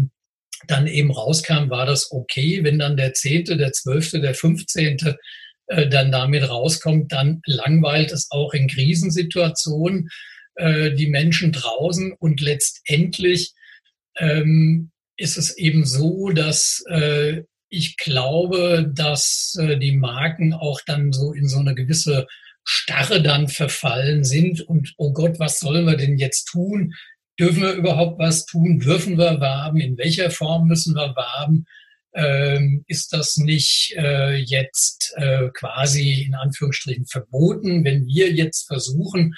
dann 0.69 0.87
eben 0.87 1.11
rauskam, 1.11 1.71
war 1.71 1.87
das 1.87 2.13
okay. 2.13 2.63
Wenn 2.63 2.79
dann 2.79 2.97
der 2.97 3.15
zehnte, 3.15 3.57
der 3.57 3.73
zwölfte, 3.73 4.21
der 4.21 4.35
fünfzehnte 4.35 5.19
äh, 5.67 5.89
dann 5.89 6.13
damit 6.13 6.49
rauskommt, 6.49 7.13
dann 7.13 7.41
langweilt 7.47 8.13
es 8.13 8.29
auch 8.31 8.55
in 8.55 8.69
Krisensituationen 8.69 10.09
äh, 10.55 10.93
die 10.93 11.09
Menschen 11.09 11.53
draußen 11.53 12.13
und 12.13 12.41
letztendlich 12.41 13.55
ähm, 14.19 14.91
ist 15.17 15.37
es 15.37 15.57
eben 15.57 15.85
so, 15.85 16.31
dass 16.31 16.85
äh, 16.89 17.43
ich 17.73 17.97
glaube, 17.97 18.93
dass 18.95 19.57
äh, 19.59 19.79
die 19.79 19.97
Marken 19.97 20.53
auch 20.53 20.81
dann 20.85 21.11
so 21.13 21.33
in 21.33 21.49
so 21.49 21.59
eine 21.59 21.75
gewisse 21.75 22.27
Starre 22.65 23.23
dann 23.23 23.49
verfallen 23.49 24.25
sind 24.25 24.61
und, 24.61 24.93
oh 24.99 25.13
Gott, 25.13 25.39
was 25.39 25.59
sollen 25.59 25.87
wir 25.87 25.97
denn 25.97 26.19
jetzt 26.19 26.45
tun? 26.45 26.93
Dürfen 27.41 27.63
wir 27.63 27.73
überhaupt 27.73 28.19
was 28.19 28.45
tun? 28.45 28.79
Dürfen 28.79 29.17
wir 29.17 29.41
werben? 29.41 29.81
In 29.81 29.97
welcher 29.97 30.31
Form 30.31 30.69
müssen 30.69 30.95
wir 30.95 31.17
werben? 31.17 31.65
Ähm, 32.15 32.85
ist 32.89 33.15
das 33.15 33.39
nicht 33.39 33.95
äh, 33.97 34.35
jetzt 34.37 35.15
äh, 35.17 35.49
quasi 35.55 36.25
in 36.25 36.35
Anführungsstrichen 36.35 37.07
verboten, 37.07 37.87
wenn 37.87 38.07
wir 38.07 38.31
jetzt 38.31 38.67
versuchen, 38.67 39.35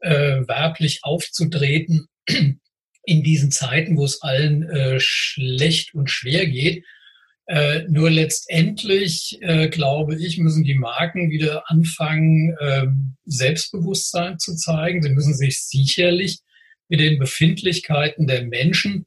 äh, 0.00 0.40
werblich 0.48 1.00
aufzutreten 1.02 2.08
in 3.04 3.22
diesen 3.22 3.50
Zeiten, 3.50 3.98
wo 3.98 4.06
es 4.06 4.22
allen 4.22 4.62
äh, 4.70 4.98
schlecht 4.98 5.94
und 5.94 6.10
schwer 6.10 6.46
geht? 6.46 6.82
Äh, 7.46 7.82
nur 7.88 8.10
letztendlich, 8.10 9.38
äh, 9.42 9.68
glaube 9.68 10.16
ich, 10.16 10.38
müssen 10.38 10.64
die 10.64 10.74
Marken 10.74 11.30
wieder 11.30 11.70
anfangen, 11.70 12.56
äh, 12.58 12.86
Selbstbewusstsein 13.26 14.38
zu 14.38 14.56
zeigen. 14.56 15.02
Sie 15.02 15.10
müssen 15.10 15.34
sich 15.34 15.62
sicherlich 15.62 16.38
mit 16.88 17.00
den 17.00 17.18
Befindlichkeiten 17.18 18.26
der 18.26 18.44
Menschen 18.44 19.06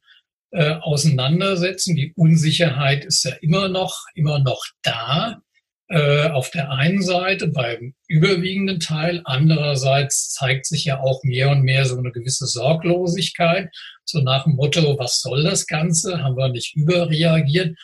äh, 0.51 0.73
auseinandersetzen. 0.73 1.95
Die 1.95 2.13
Unsicherheit 2.15 3.05
ist 3.05 3.23
ja 3.25 3.31
immer 3.41 3.69
noch, 3.69 4.05
immer 4.13 4.39
noch 4.39 4.63
da. 4.83 5.41
Äh, 5.89 6.27
auf 6.27 6.51
der 6.51 6.69
einen 6.69 7.01
Seite 7.01 7.47
beim 7.47 7.95
überwiegenden 8.07 8.81
Teil, 8.81 9.21
andererseits 9.23 10.31
zeigt 10.31 10.65
sich 10.65 10.83
ja 10.83 10.99
auch 10.99 11.23
mehr 11.23 11.49
und 11.49 11.61
mehr 11.61 11.85
so 11.85 11.97
eine 11.97 12.11
gewisse 12.11 12.45
Sorglosigkeit, 12.45 13.69
so 14.03 14.19
nach 14.19 14.43
dem 14.43 14.55
Motto, 14.55 14.99
was 14.99 15.21
soll 15.21 15.43
das 15.43 15.65
Ganze? 15.65 16.21
Haben 16.21 16.35
wir 16.35 16.49
nicht 16.49 16.75
überreagiert? 16.75 17.77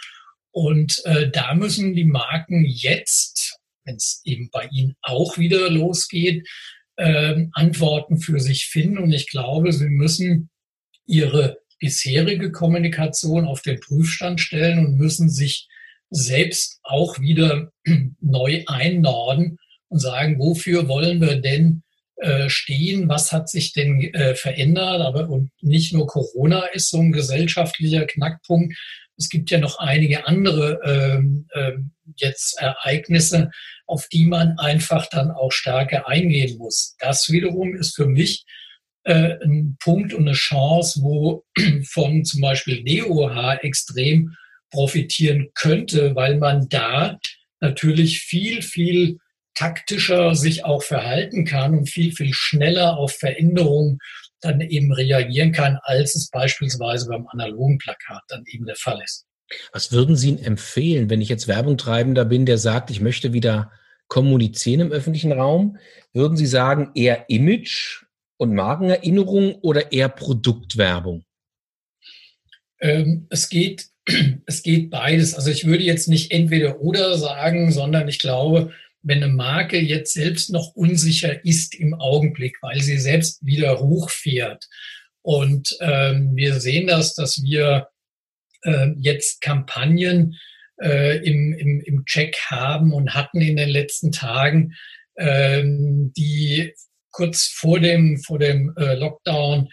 Und 0.54 1.02
äh, 1.06 1.32
da 1.32 1.56
müssen 1.56 1.96
die 1.96 2.06
Marken 2.06 2.64
jetzt, 2.64 3.58
wenn 3.86 3.96
es 3.96 4.22
eben 4.24 4.50
bei 4.52 4.68
ihnen 4.72 4.96
auch 5.02 5.38
wieder 5.38 5.70
losgeht, 5.70 6.48
äh, 6.96 7.48
Antworten 7.54 8.20
für 8.20 8.40
sich 8.40 8.68
finden. 8.68 9.00
Und 9.00 9.12
ich 9.12 9.30
glaube, 9.30 9.74
sie 9.74 9.90
müssen 9.90 10.52
ihre 11.08 11.58
bisherige 11.80 12.52
Kommunikation 12.52 13.46
auf 13.46 13.62
den 13.62 13.80
Prüfstand 13.80 14.40
stellen 14.40 14.86
und 14.86 14.98
müssen 14.98 15.28
sich 15.30 15.68
selbst 16.12 16.80
auch 16.84 17.20
wieder 17.20 17.72
neu 18.22 18.64
einnorden 18.68 19.58
und 19.90 20.00
sagen, 20.00 20.38
wofür 20.38 20.88
wollen 20.88 21.20
wir 21.20 21.38
denn 21.42 21.82
äh, 22.18 22.50
stehen, 22.50 23.10
was 23.10 23.32
hat 23.32 23.50
sich 23.50 23.74
denn 23.74 24.02
äh, 24.14 24.36
verändert, 24.36 25.02
aber 25.02 25.30
und 25.30 25.52
nicht 25.62 25.94
nur 25.94 26.08
Corona 26.08 26.66
ist 26.68 26.90
so 26.90 27.00
ein 27.00 27.12
gesellschaftlicher 27.12 28.06
Knackpunkt, 28.06 28.76
es 29.18 29.30
gibt 29.30 29.52
ja 29.52 29.60
noch 29.60 29.80
einige 29.80 30.28
andere 30.28 30.80
ähm, 30.86 31.48
ähm, 31.54 31.92
jetzt 32.16 32.60
Ereignisse, 32.60 33.52
auf 33.86 34.08
die 34.08 34.26
man 34.26 34.58
einfach 34.58 35.08
dann 35.10 35.32
auch 35.32 35.52
stärker 35.52 36.08
eingehen 36.08 36.58
muss. 36.58 36.96
Das 37.00 37.30
wiederum 37.30 37.76
ist 37.76 37.96
für 37.96 38.08
mich 38.08 38.44
äh, 39.04 39.38
ein 39.44 39.78
Punkt 39.80 40.14
und 40.14 40.28
eine 40.28 40.36
Chance, 40.36 41.02
wo 41.02 41.44
von 41.90 42.26
zum 42.26 42.42
Beispiel 42.42 42.82
NeoH 42.84 43.60
extrem 43.62 44.36
profitieren 44.72 45.50
könnte, 45.54 46.16
weil 46.16 46.38
man 46.38 46.68
da 46.70 47.20
natürlich 47.60 48.20
viel, 48.22 48.62
viel 48.62 49.18
taktischer 49.56 50.36
sich 50.36 50.66
auch 50.66 50.84
verhalten 50.84 51.46
kann 51.46 51.78
und 51.78 51.90
viel, 51.90 52.12
viel 52.14 52.34
schneller 52.34 52.98
auf 52.98 53.14
Veränderungen 53.14 54.00
dann 54.42 54.62
eben 54.62 54.92
reagieren 54.92 55.52
kann, 55.52 55.80
als 55.84 56.16
es 56.16 56.30
beispielsweise 56.30 57.08
beim 57.08 57.28
analogen 57.28 57.78
Plakat 57.78 58.24
dann 58.28 58.44
eben 58.48 58.66
der 58.66 58.76
Fall 58.76 59.00
ist. 59.04 59.26
Was 59.72 59.92
würden 59.92 60.16
Sie 60.16 60.40
empfehlen, 60.40 61.10
wenn 61.10 61.22
ich 61.22 61.30
jetzt 61.30 61.48
Werbungtreibender 61.48 62.26
bin, 62.26 62.46
der 62.46 62.58
sagt, 62.58 62.90
ich 62.90 63.02
möchte 63.02 63.34
wieder 63.34 63.72
kommunizieren 64.08 64.82
im 64.82 64.92
öffentlichen 64.92 65.32
Raum? 65.32 65.78
Würden 66.14 66.38
Sie 66.38 66.46
sagen, 66.46 66.92
eher 66.96 67.30
Image 67.30 68.04
und 68.38 68.54
Markenerinnerung 68.54 69.56
oder 69.56 69.92
eher 69.92 70.10
Produktwerbung? 70.10 71.24
Ähm, 72.80 73.28
es 73.30 73.50
geht, 73.50 73.88
es 74.46 74.64
geht 74.64 74.90
beides. 74.90 75.36
Also 75.36 75.50
ich 75.50 75.66
würde 75.66 75.84
jetzt 75.84 76.08
nicht 76.08 76.32
entweder 76.32 76.82
oder 76.82 77.18
sagen, 77.18 77.72
sondern 77.72 78.08
ich 78.08 78.20
glaube, 78.20 78.72
wenn 79.04 79.24
eine 79.24 79.32
Marke 79.32 79.78
jetzt 79.78 80.14
selbst 80.14 80.50
noch 80.50 80.74
unsicher 80.76 81.46
ist 81.46 81.76
im 81.76 81.94
Augenblick, 81.94 82.58
weil 82.62 82.82
sie 82.82 82.98
selbst 82.98 83.46
wieder 83.46 83.80
hochfährt. 83.80 84.68
Und 85.22 85.78
ähm, 85.82 86.36
wir 86.36 86.60
sehen 86.60 86.88
das, 86.88 87.14
dass 87.14 87.44
wir 87.44 87.90
äh, 88.64 88.88
jetzt 88.98 89.42
Kampagnen 89.42 90.38
äh, 90.82 91.18
im, 91.18 91.54
im, 91.54 91.82
im 91.82 92.06
Check 92.06 92.38
haben 92.48 92.94
und 92.94 93.14
hatten 93.14 93.42
in 93.42 93.58
den 93.58 93.70
letzten 93.70 94.12
Tagen, 94.12 94.74
ähm, 95.18 96.12
die 96.18 96.74
kurz 97.12 97.46
vor 97.46 97.80
dem, 97.80 98.18
vor 98.18 98.40
dem 98.40 98.74
äh, 98.78 98.96
Lockdown 98.96 99.70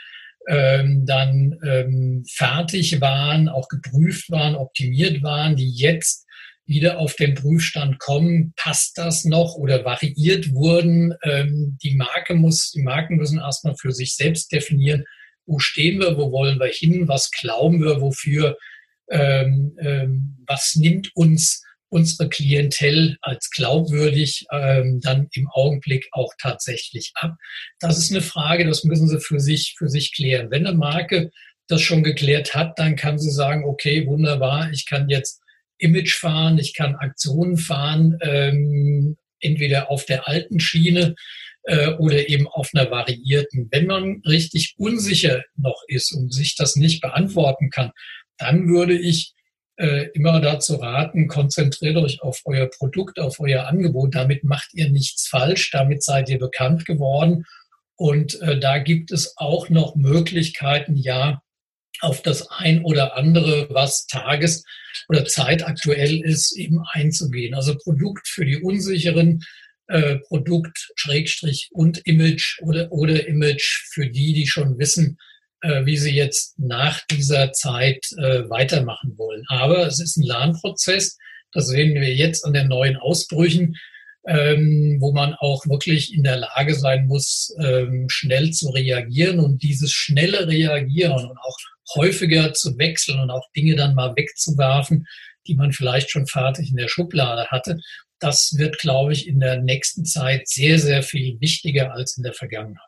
ähm, 0.49 1.07
dann 1.07 1.59
ähm, 1.65 2.25
fertig 2.29 3.01
waren, 3.01 3.49
auch 3.49 3.69
geprüft 3.69 4.31
waren, 4.31 4.55
optimiert 4.55 5.23
waren, 5.23 5.57
die 5.57 5.71
jetzt 5.71 6.27
wieder 6.71 7.01
auf 7.01 7.17
den 7.17 7.35
Prüfstand 7.35 7.99
kommen, 7.99 8.55
passt 8.57 8.97
das 8.97 9.25
noch 9.25 9.57
oder 9.57 9.85
variiert 9.85 10.53
wurden. 10.53 11.15
Ähm, 11.25 11.77
die 11.83 11.97
Marke 11.97 12.35
muss, 12.35 12.71
die 12.71 12.83
Marken 12.83 13.17
müssen 13.17 13.41
erstmal 13.41 13.75
für 13.75 13.91
sich 13.91 14.15
selbst 14.15 14.53
definieren, 14.53 15.05
wo 15.47 15.59
stehen 15.59 15.99
wir, 16.01 16.17
wo 16.17 16.31
wollen 16.31 16.61
wir 16.61 16.69
hin, 16.69 17.09
was 17.09 17.33
glauben 17.33 17.83
wir, 17.83 18.01
wofür, 18.01 18.57
ähm, 19.11 19.77
ähm, 19.81 20.45
was 20.47 20.77
nimmt 20.77 21.11
uns 21.17 21.65
unsere 21.89 22.29
Klientel 22.29 23.17
als 23.21 23.51
glaubwürdig 23.51 24.47
ähm, 24.53 25.01
dann 25.03 25.27
im 25.33 25.49
Augenblick 25.51 26.07
auch 26.13 26.33
tatsächlich 26.41 27.11
ab. 27.17 27.35
Das 27.81 27.99
ist 27.99 28.13
eine 28.13 28.23
Frage, 28.23 28.65
das 28.65 28.85
müssen 28.85 29.09
Sie 29.09 29.19
für 29.19 29.41
sich, 29.41 29.75
für 29.77 29.89
sich 29.89 30.15
klären. 30.15 30.53
Wenn 30.53 30.69
eine 30.69 30.79
Marke 30.79 31.33
das 31.67 31.83
schon 31.83 32.05
geklärt 32.05 32.55
hat, 32.55 32.79
dann 32.79 32.95
kann 32.95 33.19
sie 33.19 33.31
sagen, 33.31 33.65
okay, 33.65 34.07
wunderbar, 34.07 34.71
ich 34.71 34.87
kann 34.87 35.09
jetzt 35.09 35.40
Image 35.81 36.15
fahren, 36.15 36.59
ich 36.59 36.75
kann 36.75 36.95
Aktionen 36.97 37.57
fahren, 37.57 38.19
ähm, 38.23 39.17
entweder 39.41 39.91
auf 39.91 40.05
der 40.05 40.29
alten 40.29 40.61
Schiene 40.61 41.15
äh, 41.65 41.89
oder 41.95 42.29
eben 42.29 42.47
auf 42.47 42.71
einer 42.75 42.91
variierten. 42.91 43.69
Wenn 43.71 43.87
man 43.87 44.23
richtig 44.27 44.75
unsicher 44.79 45.43
noch 45.57 45.83
ist 45.89 46.13
und 46.13 46.33
sich 46.33 46.57
das 46.57 46.77
nicht 46.77 47.01
beantworten 47.01 47.71
kann, 47.71 47.91
dann 48.39 48.69
würde 48.69 48.99
ich 48.99 49.35
äh, 49.77 50.09
immer 50.15 50.41
dazu 50.41 50.77
raten, 50.77 51.27
konzentriert 51.27 51.97
euch 51.97 52.23
auf 52.23 52.43
euer 52.45 52.67
Produkt, 52.67 53.19
auf 53.19 53.41
euer 53.41 53.67
Angebot. 53.67 54.15
Damit 54.15 54.45
macht 54.45 54.75
ihr 54.75 54.91
nichts 54.91 55.29
falsch, 55.29 55.71
damit 55.71 56.03
seid 56.03 56.29
ihr 56.29 56.39
bekannt 56.39 56.85
geworden. 56.85 57.45
Und 57.97 58.41
äh, 58.43 58.59
da 58.59 58.79
gibt 58.79 59.11
es 59.11 59.37
auch 59.37 59.69
noch 59.69 59.95
Möglichkeiten, 59.95 60.97
ja, 60.97 61.43
auf 62.01 62.23
das 62.23 62.51
ein 62.51 62.85
oder 62.85 63.17
andere, 63.17 63.69
was 63.71 64.07
tages- 64.07 64.65
oder 65.09 65.25
zeitaktuell 65.25 66.21
ist, 66.21 66.57
eben 66.57 66.83
einzugehen. 66.93 67.55
Also 67.55 67.77
Produkt 67.77 68.29
für 68.29 68.45
die 68.45 68.61
unsicheren, 68.61 69.43
äh, 69.89 70.19
Produkt, 70.19 70.93
Schrägstrich 70.95 71.69
und 71.73 71.99
Image 72.07 72.61
oder, 72.63 72.91
oder 72.93 73.27
Image 73.27 73.87
für 73.93 74.09
die, 74.09 74.33
die 74.33 74.47
schon 74.47 74.79
wissen, 74.79 75.19
äh, 75.63 75.85
wie 75.85 75.97
sie 75.97 76.15
jetzt 76.15 76.59
nach 76.59 77.01
dieser 77.11 77.53
Zeit 77.53 78.05
äh, 78.19 78.49
weitermachen 78.49 79.19
wollen. 79.19 79.45
Aber 79.49 79.87
es 79.87 80.01
ist 80.01 80.17
ein 80.17 80.25
Lernprozess. 80.25 81.19
Das 81.53 81.67
sehen 81.67 82.01
wir 82.01 82.15
jetzt 82.15 82.45
an 82.45 82.53
den 82.53 82.69
neuen 82.69 82.97
Ausbrüchen, 82.97 83.77
ähm, 84.27 84.99
wo 85.01 85.13
man 85.13 85.35
auch 85.35 85.67
wirklich 85.67 86.15
in 86.15 86.23
der 86.23 86.37
Lage 86.37 86.75
sein 86.75 87.07
muss, 87.07 87.55
ähm, 87.59 88.09
schnell 88.09 88.53
zu 88.53 88.71
reagieren 88.71 89.41
und 89.41 89.63
dieses 89.63 89.93
schnelle 89.93 90.47
Reagieren 90.47 91.13
und 91.13 91.39
auch 91.39 91.59
häufiger 91.95 92.53
zu 92.53 92.79
wechseln 92.79 93.21
und 93.21 93.31
auch 93.31 93.47
Dinge 93.57 93.77
dann 93.77 93.95
mal 93.95 94.15
wegzuwerfen, 94.17 95.07
die 95.47 95.55
man 95.55 95.73
vielleicht 95.73 96.11
schon 96.11 96.27
fertig 96.27 96.71
in 96.71 96.77
der 96.77 96.89
Schublade 96.89 97.47
hatte. 97.49 97.79
Das 98.19 98.55
wird, 98.57 98.79
glaube 98.79 99.13
ich, 99.13 99.27
in 99.27 99.41
der 99.41 99.61
nächsten 99.61 100.05
Zeit 100.05 100.47
sehr, 100.47 100.79
sehr 100.79 101.03
viel 101.03 101.41
wichtiger 101.41 101.93
als 101.93 102.17
in 102.17 102.23
der 102.23 102.35
Vergangenheit. 102.35 102.85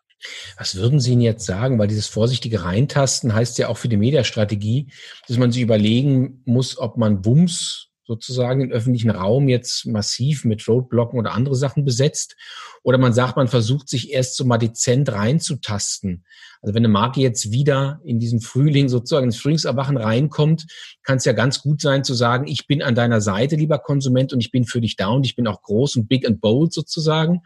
Was 0.57 0.77
würden 0.77 1.01
Sie 1.01 1.13
Ihnen 1.13 1.23
jetzt 1.23 1.47
sagen? 1.47 1.79
Weil 1.79 1.89
dieses 1.89 2.07
vorsichtige 2.07 2.65
Reintasten 2.65 3.35
heißt 3.35 3.59
ja 3.59 3.69
auch 3.69 3.79
für 3.79 3.89
die 3.89 3.97
Mediastrategie, 3.97 4.89
dass 5.27 5.39
man 5.39 5.51
sich 5.51 5.63
überlegen 5.63 6.43
muss, 6.45 6.79
ob 6.79 6.97
man 6.97 7.25
Wumms 7.25 7.92
sozusagen 8.13 8.61
den 8.61 8.73
öffentlichen 8.73 9.11
Raum 9.11 9.49
jetzt 9.49 9.87
massiv 9.87 10.45
mit 10.45 10.67
Roadblocken 10.69 11.19
oder 11.19 11.33
andere 11.33 11.57
Sachen 11.57 11.85
besetzt. 11.85 12.37
Oder 12.83 12.99
man 12.99 13.13
sagt, 13.13 13.37
man 13.37 13.49
versucht 13.49 13.89
sich 13.89 14.13
erst 14.13 14.37
so 14.37 14.45
mal 14.45 14.59
dezent 14.59 15.11
reinzutasten. 15.11 16.25
Also 16.61 16.75
wenn 16.75 16.85
eine 16.85 16.93
Marke 16.93 17.21
jetzt 17.21 17.53
wieder 17.53 18.01
in 18.05 18.19
diesen 18.19 18.41
Frühling 18.41 18.89
sozusagen 18.89 19.27
ins 19.27 19.39
Frühlingserwachen 19.39 19.97
reinkommt, 19.97 20.67
kann 21.03 21.17
es 21.17 21.25
ja 21.25 21.33
ganz 21.33 21.63
gut 21.63 21.81
sein 21.81 22.05
zu 22.05 22.15
sagen, 22.15 22.47
ich 22.47 22.67
bin 22.67 22.83
an 22.83 22.95
deiner 22.95 23.21
Seite, 23.21 23.57
lieber 23.57 23.79
Konsument, 23.79 24.33
und 24.33 24.41
ich 24.41 24.51
bin 24.51 24.65
für 24.65 24.81
dich 24.81 24.97
da 24.97 25.09
und 25.09 25.25
ich 25.25 25.37
bin 25.37 25.47
auch 25.47 25.63
groß 25.63 25.97
und 25.97 26.09
big 26.09 26.27
and 26.27 26.41
bold 26.41 26.73
sozusagen. 26.73 27.43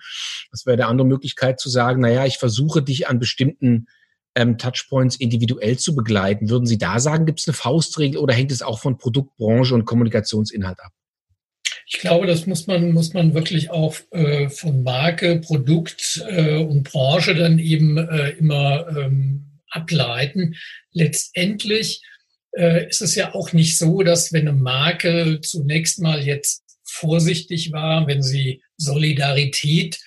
Das 0.51 0.67
wäre 0.67 0.77
der 0.77 0.89
andere 0.89 1.07
Möglichkeit 1.07 1.61
zu 1.61 1.69
sagen, 1.69 2.01
naja, 2.01 2.27
ich 2.27 2.39
versuche 2.39 2.83
dich 2.83 3.09
an 3.09 3.19
bestimmten 3.19 3.87
ähm, 4.37 4.59
Touchpoints 4.59 5.17
individuell 5.17 5.79
zu 5.79 5.97
begleiten. 5.97 6.49
Würden 6.49 6.67
Sie 6.67 6.79
da 6.79 7.01
sagen, 7.01 7.27
gibt 7.27 7.41
es 7.41 7.49
eine 7.49 7.55
Faustregel 7.55 8.19
oder 8.19 8.35
hängt 8.35 8.53
es 8.53 8.63
auch 8.63 8.79
von 8.79 8.99
Produktbranche 8.99 9.75
und 9.75 9.85
Kommunikationsinhalt 9.85 10.79
ab? 10.79 10.93
Ich 11.89 12.01
glaube, 12.01 12.27
das 12.27 12.47
muss 12.47 12.67
man, 12.67 12.93
muss 12.93 13.15
man 13.15 13.35
wirklich 13.35 13.71
auch 13.71 13.97
äh, 14.11 14.49
von 14.49 14.83
Marke, 14.83 15.41
Produkt 15.41 16.25
äh, 16.29 16.57
und 16.57 16.85
Branche 16.85 17.35
dann 17.35 17.59
eben 17.59 17.97
äh, 17.97 18.31
immer 18.31 18.89
ähm, 18.89 19.61
ableiten. 19.71 20.57
Letztendlich 20.93 22.03
äh, 22.57 22.89
ist 22.89 23.03
es 23.03 23.15
ja 23.15 23.35
auch 23.35 23.53
nicht 23.53 23.79
so, 23.79 24.03
dass 24.03 24.33
wenn 24.33 24.49
eine 24.49 24.59
Marke 24.59 25.41
zunächst 25.43 26.01
mal 26.01 26.25
jetzt 26.25 26.65
vorsichtig 26.83 27.73
war, 27.73 28.07
wenn 28.07 28.23
sie 28.23 28.63
Solidarität 28.77 30.01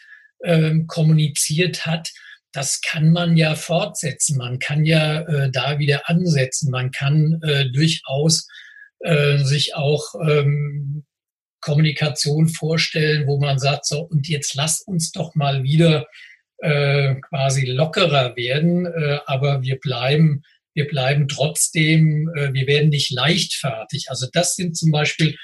ähm, 0.43 0.85
kommuniziert 0.87 1.85
hat, 1.85 2.11
das 2.51 2.81
kann 2.81 3.11
man 3.11 3.37
ja 3.37 3.55
fortsetzen. 3.55 4.37
Man 4.37 4.59
kann 4.59 4.85
ja 4.85 5.21
äh, 5.21 5.51
da 5.51 5.79
wieder 5.79 6.09
ansetzen. 6.09 6.71
Man 6.71 6.91
kann 6.91 7.39
äh, 7.43 7.69
durchaus 7.71 8.47
äh, 8.99 9.37
sich 9.37 9.75
auch 9.75 10.15
ähm, 10.27 11.05
Kommunikation 11.61 12.47
vorstellen, 12.47 13.27
wo 13.27 13.39
man 13.39 13.59
sagt, 13.59 13.85
so, 13.85 14.01
und 14.01 14.27
jetzt 14.27 14.55
lass 14.55 14.81
uns 14.81 15.11
doch 15.11 15.35
mal 15.35 15.63
wieder 15.63 16.07
äh, 16.59 17.15
quasi 17.15 17.65
lockerer 17.65 18.35
werden, 18.35 18.85
äh, 18.85 19.19
aber 19.25 19.61
wir 19.61 19.79
bleiben, 19.79 20.43
wir 20.73 20.87
bleiben 20.87 21.27
trotzdem, 21.27 22.29
äh, 22.35 22.53
wir 22.53 22.67
werden 22.67 22.89
nicht 22.89 23.11
leichtfertig. 23.11 24.07
Also 24.09 24.27
das 24.31 24.55
sind 24.55 24.75
zum 24.75 24.91
Beispiel 24.91 25.35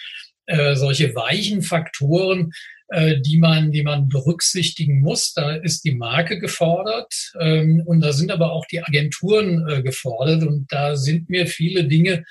äh, 0.46 0.76
solche 0.76 1.15
weichen 1.15 1.62
Faktoren, 1.62 2.52
die 2.91 3.39
man, 3.39 3.71
die 3.71 3.82
man 3.82 4.10
berücksichtigen 4.10 5.02
muss. 5.02 5.34
Da 5.34 5.56
ist 5.56 5.84
die 5.86 5.95
Marke 5.95 6.39
gefordert 6.39 7.34
ähm, 7.39 7.82
und 7.86 8.02
da 8.02 8.13
sind 8.13 8.32
aber 8.32 8.52
auch 8.52 8.65
die 8.67 8.84
Agenturen 8.84 9.67
äh, 9.67 9.82
gefordert 9.82 10.43
und 10.43 10.71
da 10.71 10.95
sind 10.95 11.30
mir 11.30 11.48
viele 11.48 11.86
Dinge 11.86 12.24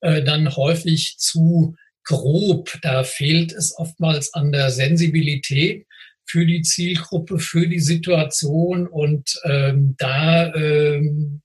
äh, 0.00 0.22
dann 0.22 0.56
häufig 0.56 1.16
zu 1.18 1.76
grob. 2.04 2.78
Da 2.80 3.04
fehlt 3.04 3.52
es 3.52 3.76
oftmals 3.76 4.32
an 4.32 4.50
der 4.50 4.70
Sensibilität 4.70 5.86
für 6.24 6.46
die 6.46 6.62
Zielgruppe, 6.62 7.38
für 7.38 7.66
die 7.66 7.80
Situation 7.80 8.86
und 8.86 9.38
ähm, 9.44 9.94
da 9.98 10.54
ähm, 10.54 11.42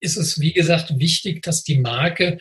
ist 0.00 0.16
es, 0.16 0.40
wie 0.40 0.52
gesagt, 0.52 0.98
wichtig, 0.98 1.42
dass 1.42 1.62
die 1.62 1.78
Marke 1.78 2.38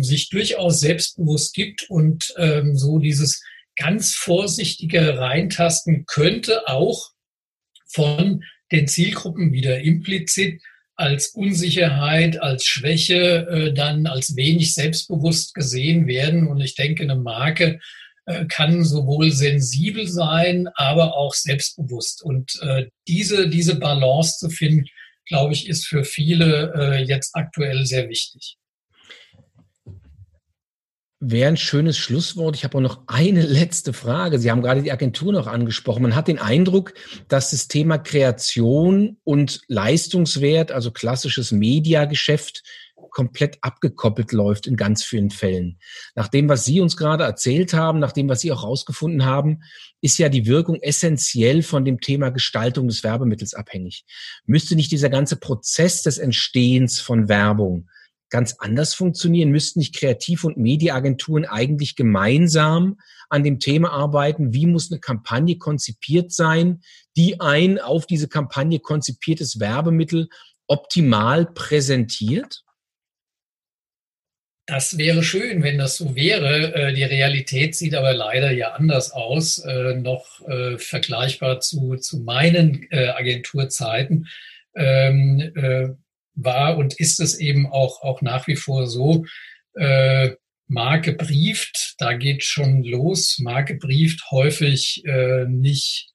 sich 0.00 0.30
durchaus 0.30 0.80
selbstbewusst 0.80 1.52
gibt 1.52 1.84
und 1.90 2.32
so 2.72 2.98
dieses 2.98 3.42
ganz 3.76 4.14
vorsichtige 4.14 5.18
Reintasten 5.18 6.04
könnte 6.06 6.68
auch 6.68 7.10
von 7.88 8.44
den 8.70 8.88
Zielgruppen 8.88 9.52
wieder 9.52 9.80
implizit 9.80 10.62
als 10.96 11.28
Unsicherheit, 11.28 12.40
als 12.40 12.64
Schwäche, 12.64 13.46
äh, 13.48 13.72
dann 13.72 14.06
als 14.06 14.36
wenig 14.36 14.74
selbstbewusst 14.74 15.54
gesehen 15.54 16.06
werden. 16.06 16.46
Und 16.46 16.60
ich 16.60 16.74
denke, 16.74 17.02
eine 17.02 17.16
Marke 17.16 17.80
äh, 18.26 18.44
kann 18.46 18.84
sowohl 18.84 19.32
sensibel 19.32 20.06
sein, 20.06 20.68
aber 20.74 21.16
auch 21.16 21.34
selbstbewusst. 21.34 22.22
Und 22.22 22.58
äh, 22.62 22.86
diese, 23.08 23.48
diese 23.48 23.76
Balance 23.76 24.38
zu 24.38 24.50
finden, 24.50 24.86
glaube 25.26 25.54
ich, 25.54 25.68
ist 25.68 25.86
für 25.86 26.04
viele 26.04 26.72
äh, 26.76 27.02
jetzt 27.02 27.34
aktuell 27.34 27.84
sehr 27.86 28.08
wichtig 28.08 28.56
wäre 31.24 31.48
ein 31.48 31.56
schönes 31.56 31.96
Schlusswort. 31.96 32.56
Ich 32.56 32.64
habe 32.64 32.76
auch 32.76 32.82
noch 32.82 33.02
eine 33.06 33.42
letzte 33.46 33.92
Frage. 33.92 34.38
Sie 34.38 34.50
haben 34.50 34.60
gerade 34.60 34.82
die 34.82 34.92
Agentur 34.92 35.32
noch 35.32 35.46
angesprochen. 35.46 36.02
Man 36.02 36.16
hat 36.16 36.28
den 36.28 36.38
Eindruck, 36.38 36.94
dass 37.28 37.52
das 37.52 37.68
Thema 37.68 37.98
Kreation 37.98 39.18
und 39.22 39.60
Leistungswert, 39.68 40.72
also 40.72 40.90
klassisches 40.90 41.52
Mediageschäft, 41.52 42.62
komplett 43.10 43.58
abgekoppelt 43.60 44.32
läuft 44.32 44.66
in 44.66 44.74
ganz 44.74 45.04
vielen 45.04 45.30
Fällen. 45.30 45.78
Nach 46.14 46.28
dem, 46.28 46.48
was 46.48 46.64
Sie 46.64 46.80
uns 46.80 46.96
gerade 46.96 47.24
erzählt 47.24 47.74
haben, 47.74 47.98
nach 47.98 48.12
dem, 48.12 48.28
was 48.28 48.40
Sie 48.40 48.50
auch 48.50 48.62
herausgefunden 48.62 49.24
haben, 49.24 49.60
ist 50.00 50.18
ja 50.18 50.28
die 50.28 50.46
Wirkung 50.46 50.80
essentiell 50.80 51.62
von 51.62 51.84
dem 51.84 52.00
Thema 52.00 52.30
Gestaltung 52.30 52.88
des 52.88 53.04
Werbemittels 53.04 53.54
abhängig. 53.54 54.04
Müsste 54.46 54.76
nicht 54.76 54.90
dieser 54.90 55.10
ganze 55.10 55.36
Prozess 55.36 56.02
des 56.02 56.18
Entstehens 56.18 57.00
von 57.00 57.28
Werbung 57.28 57.88
ganz 58.32 58.56
anders 58.58 58.94
funktionieren? 58.94 59.50
Müssten 59.50 59.78
nicht 59.78 59.94
Kreativ- 59.94 60.42
und 60.42 60.56
Mediaagenturen 60.56 61.44
eigentlich 61.44 61.94
gemeinsam 61.94 62.98
an 63.28 63.44
dem 63.44 63.60
Thema 63.60 63.92
arbeiten? 63.92 64.52
Wie 64.54 64.66
muss 64.66 64.90
eine 64.90 65.00
Kampagne 65.00 65.58
konzipiert 65.58 66.32
sein, 66.32 66.80
die 67.16 67.40
ein 67.40 67.78
auf 67.78 68.06
diese 68.06 68.28
Kampagne 68.28 68.80
konzipiertes 68.80 69.60
Werbemittel 69.60 70.28
optimal 70.66 71.46
präsentiert? 71.46 72.64
Das 74.66 74.96
wäre 74.96 75.22
schön, 75.22 75.62
wenn 75.62 75.76
das 75.76 75.96
so 75.96 76.14
wäre. 76.14 76.72
Äh, 76.74 76.94
die 76.94 77.02
Realität 77.02 77.74
sieht 77.74 77.94
aber 77.94 78.14
leider 78.14 78.52
ja 78.52 78.72
anders 78.72 79.10
aus, 79.10 79.58
äh, 79.58 79.96
noch 79.96 80.40
äh, 80.48 80.78
vergleichbar 80.78 81.60
zu, 81.60 81.96
zu 81.96 82.20
meinen 82.20 82.88
Agenturzeiten. 82.90 84.28
Ähm, 84.74 85.98
war 86.34 86.76
und 86.76 86.98
ist 86.98 87.20
es 87.20 87.38
eben 87.38 87.66
auch, 87.66 88.02
auch 88.02 88.22
nach 88.22 88.46
wie 88.46 88.56
vor 88.56 88.86
so, 88.86 89.24
äh, 89.74 90.30
Marke 90.68 91.12
brieft, 91.12 91.96
da 91.98 92.14
geht 92.14 92.44
schon 92.44 92.82
los, 92.82 93.38
Marke 93.38 93.74
brieft 93.74 94.30
häufig 94.30 95.02
äh, 95.04 95.44
nicht 95.46 96.08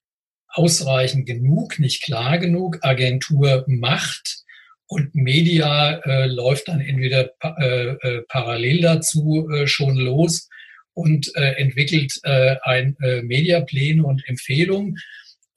ausreichend 0.49 1.27
genug, 1.27 1.80
nicht 1.80 2.03
klar 2.03 2.39
genug, 2.39 2.80
Agentur 2.82 3.65
macht 3.67 4.43
und 4.88 5.13
Media 5.13 5.99
äh, 6.06 6.25
läuft 6.25 6.69
dann 6.69 6.82
entweder 6.82 7.32
äh, 7.43 7.89
äh, 7.89 8.21
parallel 8.27 8.82
dazu 8.82 9.47
äh, 9.51 9.67
schon 9.67 9.95
los 9.95 10.49
und 10.93 11.30
äh, 11.36 11.51
entwickelt 11.58 12.13
äh, 12.23 12.56
ein 12.63 12.95
äh, 13.01 13.21
Mediapläne 13.21 14.03
und 14.03 14.27
Empfehlungen 14.27 14.97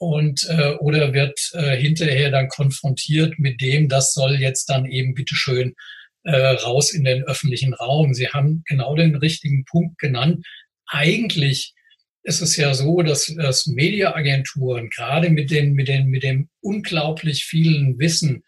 und 0.00 0.46
äh, 0.48 0.76
oder 0.76 1.12
wird 1.12 1.38
äh, 1.52 1.76
hinterher 1.76 2.30
dann 2.30 2.48
konfrontiert 2.48 3.38
mit 3.38 3.60
dem, 3.60 3.90
das 3.90 4.14
soll 4.14 4.40
jetzt 4.40 4.70
dann 4.70 4.86
eben 4.86 5.14
bitteschön 5.14 5.74
äh, 6.24 6.34
raus 6.34 6.92
in 6.92 7.04
den 7.04 7.22
öffentlichen 7.24 7.74
Raum. 7.74 8.14
Sie 8.14 8.28
haben 8.28 8.64
genau 8.66 8.94
den 8.94 9.14
richtigen 9.14 9.66
Punkt 9.66 9.98
genannt. 9.98 10.46
Eigentlich 10.86 11.74
ist 12.22 12.40
es 12.40 12.56
ja 12.56 12.72
so, 12.72 13.02
dass, 13.02 13.26
dass 13.36 13.66
Mediaagenturen 13.66 14.88
gerade 14.88 15.28
mit 15.28 15.50
den 15.50 15.74
mit 15.74 15.88
den 15.88 16.06
mit 16.06 16.22
dem 16.22 16.48
unglaublich 16.62 17.44
vielen 17.44 17.98
Wissen 17.98 18.42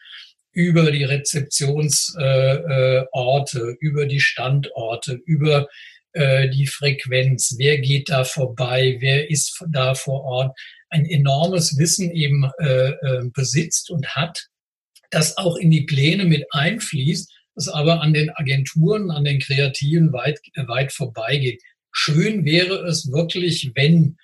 über 0.52 0.90
die 0.90 1.04
Rezeptionsorte, 1.04 3.58
äh, 3.58 3.72
äh, 3.72 3.76
über 3.80 4.06
die 4.06 4.20
Standorte, 4.20 5.20
über 5.26 5.68
äh, 6.12 6.48
die 6.48 6.66
Frequenz, 6.66 7.56
wer 7.58 7.78
geht 7.78 8.08
da 8.08 8.24
vorbei, 8.24 8.96
wer 9.00 9.30
ist 9.30 9.62
da 9.70 9.94
vor 9.94 10.24
Ort, 10.24 10.56
ein 10.92 11.06
enormes 11.06 11.78
Wissen 11.78 12.10
eben 12.10 12.50
äh, 12.60 12.90
äh, 12.90 13.30
besitzt 13.32 13.90
und 13.90 14.06
hat, 14.14 14.46
das 15.10 15.36
auch 15.36 15.56
in 15.56 15.70
die 15.70 15.82
Pläne 15.82 16.24
mit 16.24 16.44
einfließt, 16.50 17.32
das 17.54 17.68
aber 17.68 18.00
an 18.00 18.14
den 18.14 18.30
Agenturen, 18.30 19.10
an 19.10 19.24
den 19.24 19.40
Kreativen 19.40 20.12
weit, 20.12 20.38
weit 20.66 20.92
vorbeigeht. 20.92 21.62
Schön 21.90 22.44
wäre 22.44 22.86
es 22.86 23.10
wirklich, 23.10 23.72
wenn 23.74 24.16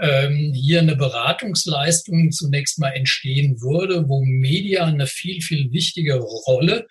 ähm, 0.00 0.52
hier 0.54 0.80
eine 0.80 0.96
Beratungsleistung 0.96 2.30
zunächst 2.30 2.78
mal 2.78 2.90
entstehen 2.90 3.60
würde, 3.60 4.08
wo 4.08 4.24
Media 4.24 4.84
eine 4.84 5.06
viel, 5.06 5.40
viel 5.42 5.72
wichtigere 5.72 6.20
Rolle 6.20 6.86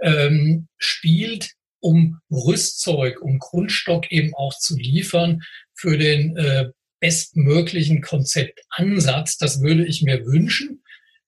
ähm, 0.00 0.68
spielt, 0.78 1.52
um 1.80 2.18
Rüstzeug, 2.30 3.20
um 3.20 3.38
Grundstock 3.38 4.10
eben 4.10 4.34
auch 4.34 4.54
zu 4.58 4.76
liefern 4.76 5.42
für 5.74 5.98
den 5.98 6.36
äh, 6.36 6.70
bestmöglichen 7.00 8.00
Konzeptansatz. 8.00 9.38
Das 9.38 9.60
würde 9.60 9.86
ich 9.86 10.02
mir 10.02 10.24
wünschen, 10.24 10.82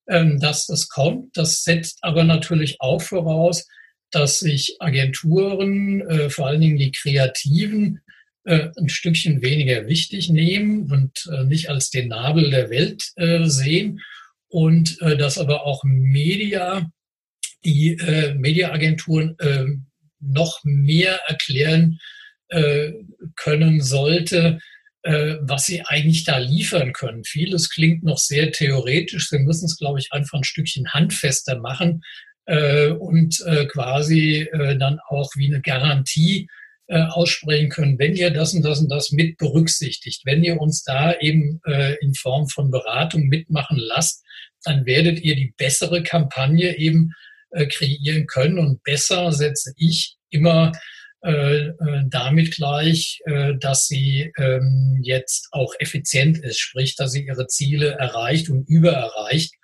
ähm, 0.08 0.40
dass 0.40 0.66
das 0.66 0.88
kommt. 0.88 1.36
Das 1.36 1.64
setzt 1.64 1.98
aber 2.02 2.24
natürlich 2.24 2.80
auch 2.80 3.02
voraus, 3.02 3.66
dass 4.10 4.38
sich 4.38 4.76
Agenturen, 4.80 6.00
äh, 6.08 6.30
vor 6.30 6.46
allen 6.46 6.60
Dingen 6.60 6.78
die 6.78 6.92
Kreativen, 6.92 8.00
äh, 8.44 8.68
ein 8.78 8.88
Stückchen 8.88 9.42
weniger 9.42 9.86
wichtig 9.86 10.30
nehmen 10.30 10.90
und 10.90 11.28
äh, 11.30 11.44
nicht 11.44 11.68
als 11.68 11.90
den 11.90 12.08
Nabel 12.08 12.50
der 12.50 12.70
Welt 12.70 13.02
sehen 13.50 14.00
und 14.48 14.98
dass 15.02 15.36
aber 15.36 15.66
auch 15.66 15.84
Media, 15.84 16.90
die 17.62 17.98
Mediaagenturen 18.34 19.36
ähm, 19.40 19.86
noch 20.20 20.60
mehr 20.64 21.20
erklären 21.26 22.00
können 23.36 23.82
sollte, 23.82 24.58
was 25.04 25.64
sie 25.64 25.82
eigentlich 25.86 26.24
da 26.24 26.38
liefern 26.38 26.92
können. 26.92 27.24
Vieles 27.24 27.70
klingt 27.70 28.02
noch 28.02 28.18
sehr 28.18 28.50
theoretisch. 28.50 29.28
Sie 29.28 29.38
müssen 29.38 29.66
es, 29.66 29.78
glaube 29.78 30.00
ich, 30.00 30.12
einfach 30.12 30.38
ein 30.38 30.44
Stückchen 30.44 30.92
handfester 30.92 31.58
machen 31.60 32.02
äh, 32.48 32.88
und 32.88 33.40
äh, 33.46 33.66
quasi 33.66 34.48
äh, 34.52 34.76
dann 34.76 34.98
auch 35.08 35.30
wie 35.36 35.48
eine 35.48 35.60
Garantie 35.60 36.48
äh, 36.86 37.02
aussprechen 37.02 37.68
können, 37.68 37.98
wenn 37.98 38.16
ihr 38.16 38.30
das 38.30 38.54
und 38.54 38.62
das 38.62 38.80
und 38.80 38.88
das 38.88 39.12
mit 39.12 39.36
berücksichtigt, 39.36 40.22
wenn 40.24 40.42
ihr 40.42 40.58
uns 40.58 40.82
da 40.82 41.14
eben 41.20 41.60
äh, 41.66 41.96
in 42.00 42.14
Form 42.14 42.48
von 42.48 42.70
Beratung 42.70 43.24
mitmachen 43.28 43.76
lasst, 43.78 44.24
dann 44.64 44.86
werdet 44.86 45.20
ihr 45.20 45.36
die 45.36 45.52
bessere 45.56 46.02
Kampagne 46.02 46.76
eben 46.78 47.12
kreieren 47.70 48.26
können. 48.26 48.58
Und 48.58 48.82
besser 48.82 49.32
setze 49.32 49.72
ich 49.78 50.16
immer 50.28 50.72
äh, 51.24 51.66
äh, 51.66 51.74
damit 52.06 52.54
gleich, 52.54 53.18
äh, 53.24 53.54
dass 53.58 53.88
sie 53.88 54.32
ähm, 54.38 55.00
jetzt 55.02 55.48
auch 55.50 55.74
effizient 55.80 56.38
ist, 56.38 56.60
sprich, 56.60 56.94
dass 56.94 57.10
sie 57.10 57.26
ihre 57.26 57.48
Ziele 57.48 57.90
erreicht 57.98 58.48
und 58.50 58.68
übererreicht 58.68 59.54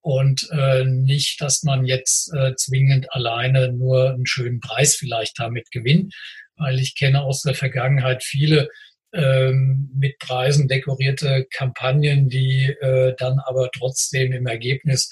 und 0.00 0.48
nicht, 0.84 1.40
dass 1.40 1.62
man 1.62 1.84
jetzt 1.84 2.32
zwingend 2.56 3.06
alleine 3.12 3.72
nur 3.72 4.14
einen 4.14 4.26
schönen 4.26 4.58
Preis 4.58 4.96
vielleicht 4.96 5.38
damit 5.38 5.70
gewinnt, 5.70 6.12
weil 6.56 6.80
ich 6.80 6.96
kenne 6.96 7.22
aus 7.22 7.42
der 7.42 7.54
Vergangenheit 7.54 8.24
viele 8.24 8.68
ähm, 9.14 9.92
mit 9.94 10.18
Preisen 10.18 10.66
dekorierte 10.66 11.46
Kampagnen, 11.54 12.28
die 12.28 12.74
dann 12.80 13.38
aber 13.46 13.70
trotzdem 13.70 14.32
im 14.32 14.48
Ergebnis 14.48 15.08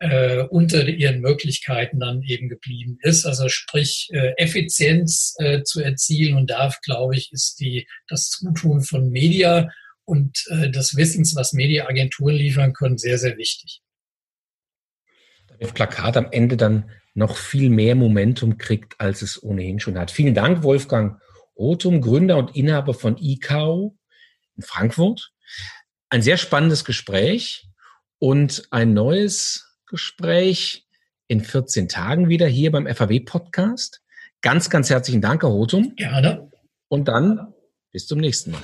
äh, 0.00 0.42
unter 0.44 0.86
ihren 0.86 1.20
Möglichkeiten 1.20 2.00
dann 2.00 2.22
eben 2.22 2.48
geblieben 2.48 2.98
ist. 3.02 3.26
Also 3.26 3.48
sprich 3.48 4.08
äh, 4.12 4.32
Effizienz 4.36 5.34
äh, 5.38 5.62
zu 5.62 5.80
erzielen 5.82 6.36
und 6.36 6.50
da 6.50 6.72
glaube 6.84 7.16
ich 7.16 7.32
ist 7.32 7.58
die 7.60 7.88
das 8.06 8.28
Zutun 8.30 8.82
von 8.82 9.10
Media 9.10 9.70
und 10.04 10.44
äh, 10.50 10.70
des 10.70 10.96
Wissens, 10.96 11.34
was 11.34 11.52
Mediaagenturen 11.52 12.36
liefern 12.36 12.72
können, 12.72 12.98
sehr 12.98 13.18
sehr 13.18 13.36
wichtig. 13.36 13.80
Das 15.60 15.72
Plakat 15.72 16.16
am 16.16 16.28
Ende 16.30 16.56
dann 16.56 16.90
noch 17.14 17.36
viel 17.36 17.68
mehr 17.68 17.96
Momentum 17.96 18.58
kriegt, 18.58 19.00
als 19.00 19.22
es 19.22 19.42
ohnehin 19.42 19.80
schon 19.80 19.98
hat. 19.98 20.12
Vielen 20.12 20.34
Dank, 20.34 20.62
Wolfgang 20.62 21.20
Otum, 21.56 22.00
Gründer 22.00 22.36
und 22.36 22.54
Inhaber 22.54 22.94
von 22.94 23.16
ICAO 23.18 23.98
in 24.56 24.62
Frankfurt. 24.62 25.32
Ein 26.08 26.22
sehr 26.22 26.36
spannendes 26.36 26.84
Gespräch 26.84 27.66
und 28.18 28.68
ein 28.70 28.94
neues 28.94 29.67
Gespräch 29.88 30.86
in 31.26 31.40
14 31.40 31.88
Tagen 31.88 32.28
wieder 32.28 32.46
hier 32.46 32.70
beim 32.70 32.86
FAW-Podcast. 32.86 34.02
Ganz, 34.40 34.70
ganz 34.70 34.90
herzlichen 34.90 35.20
Dank, 35.20 35.42
Herr 35.42 35.50
Hotum. 35.50 35.94
Gerne. 35.96 36.50
Und 36.88 37.08
dann 37.08 37.52
bis 37.90 38.06
zum 38.06 38.18
nächsten 38.18 38.52
Mal. 38.52 38.62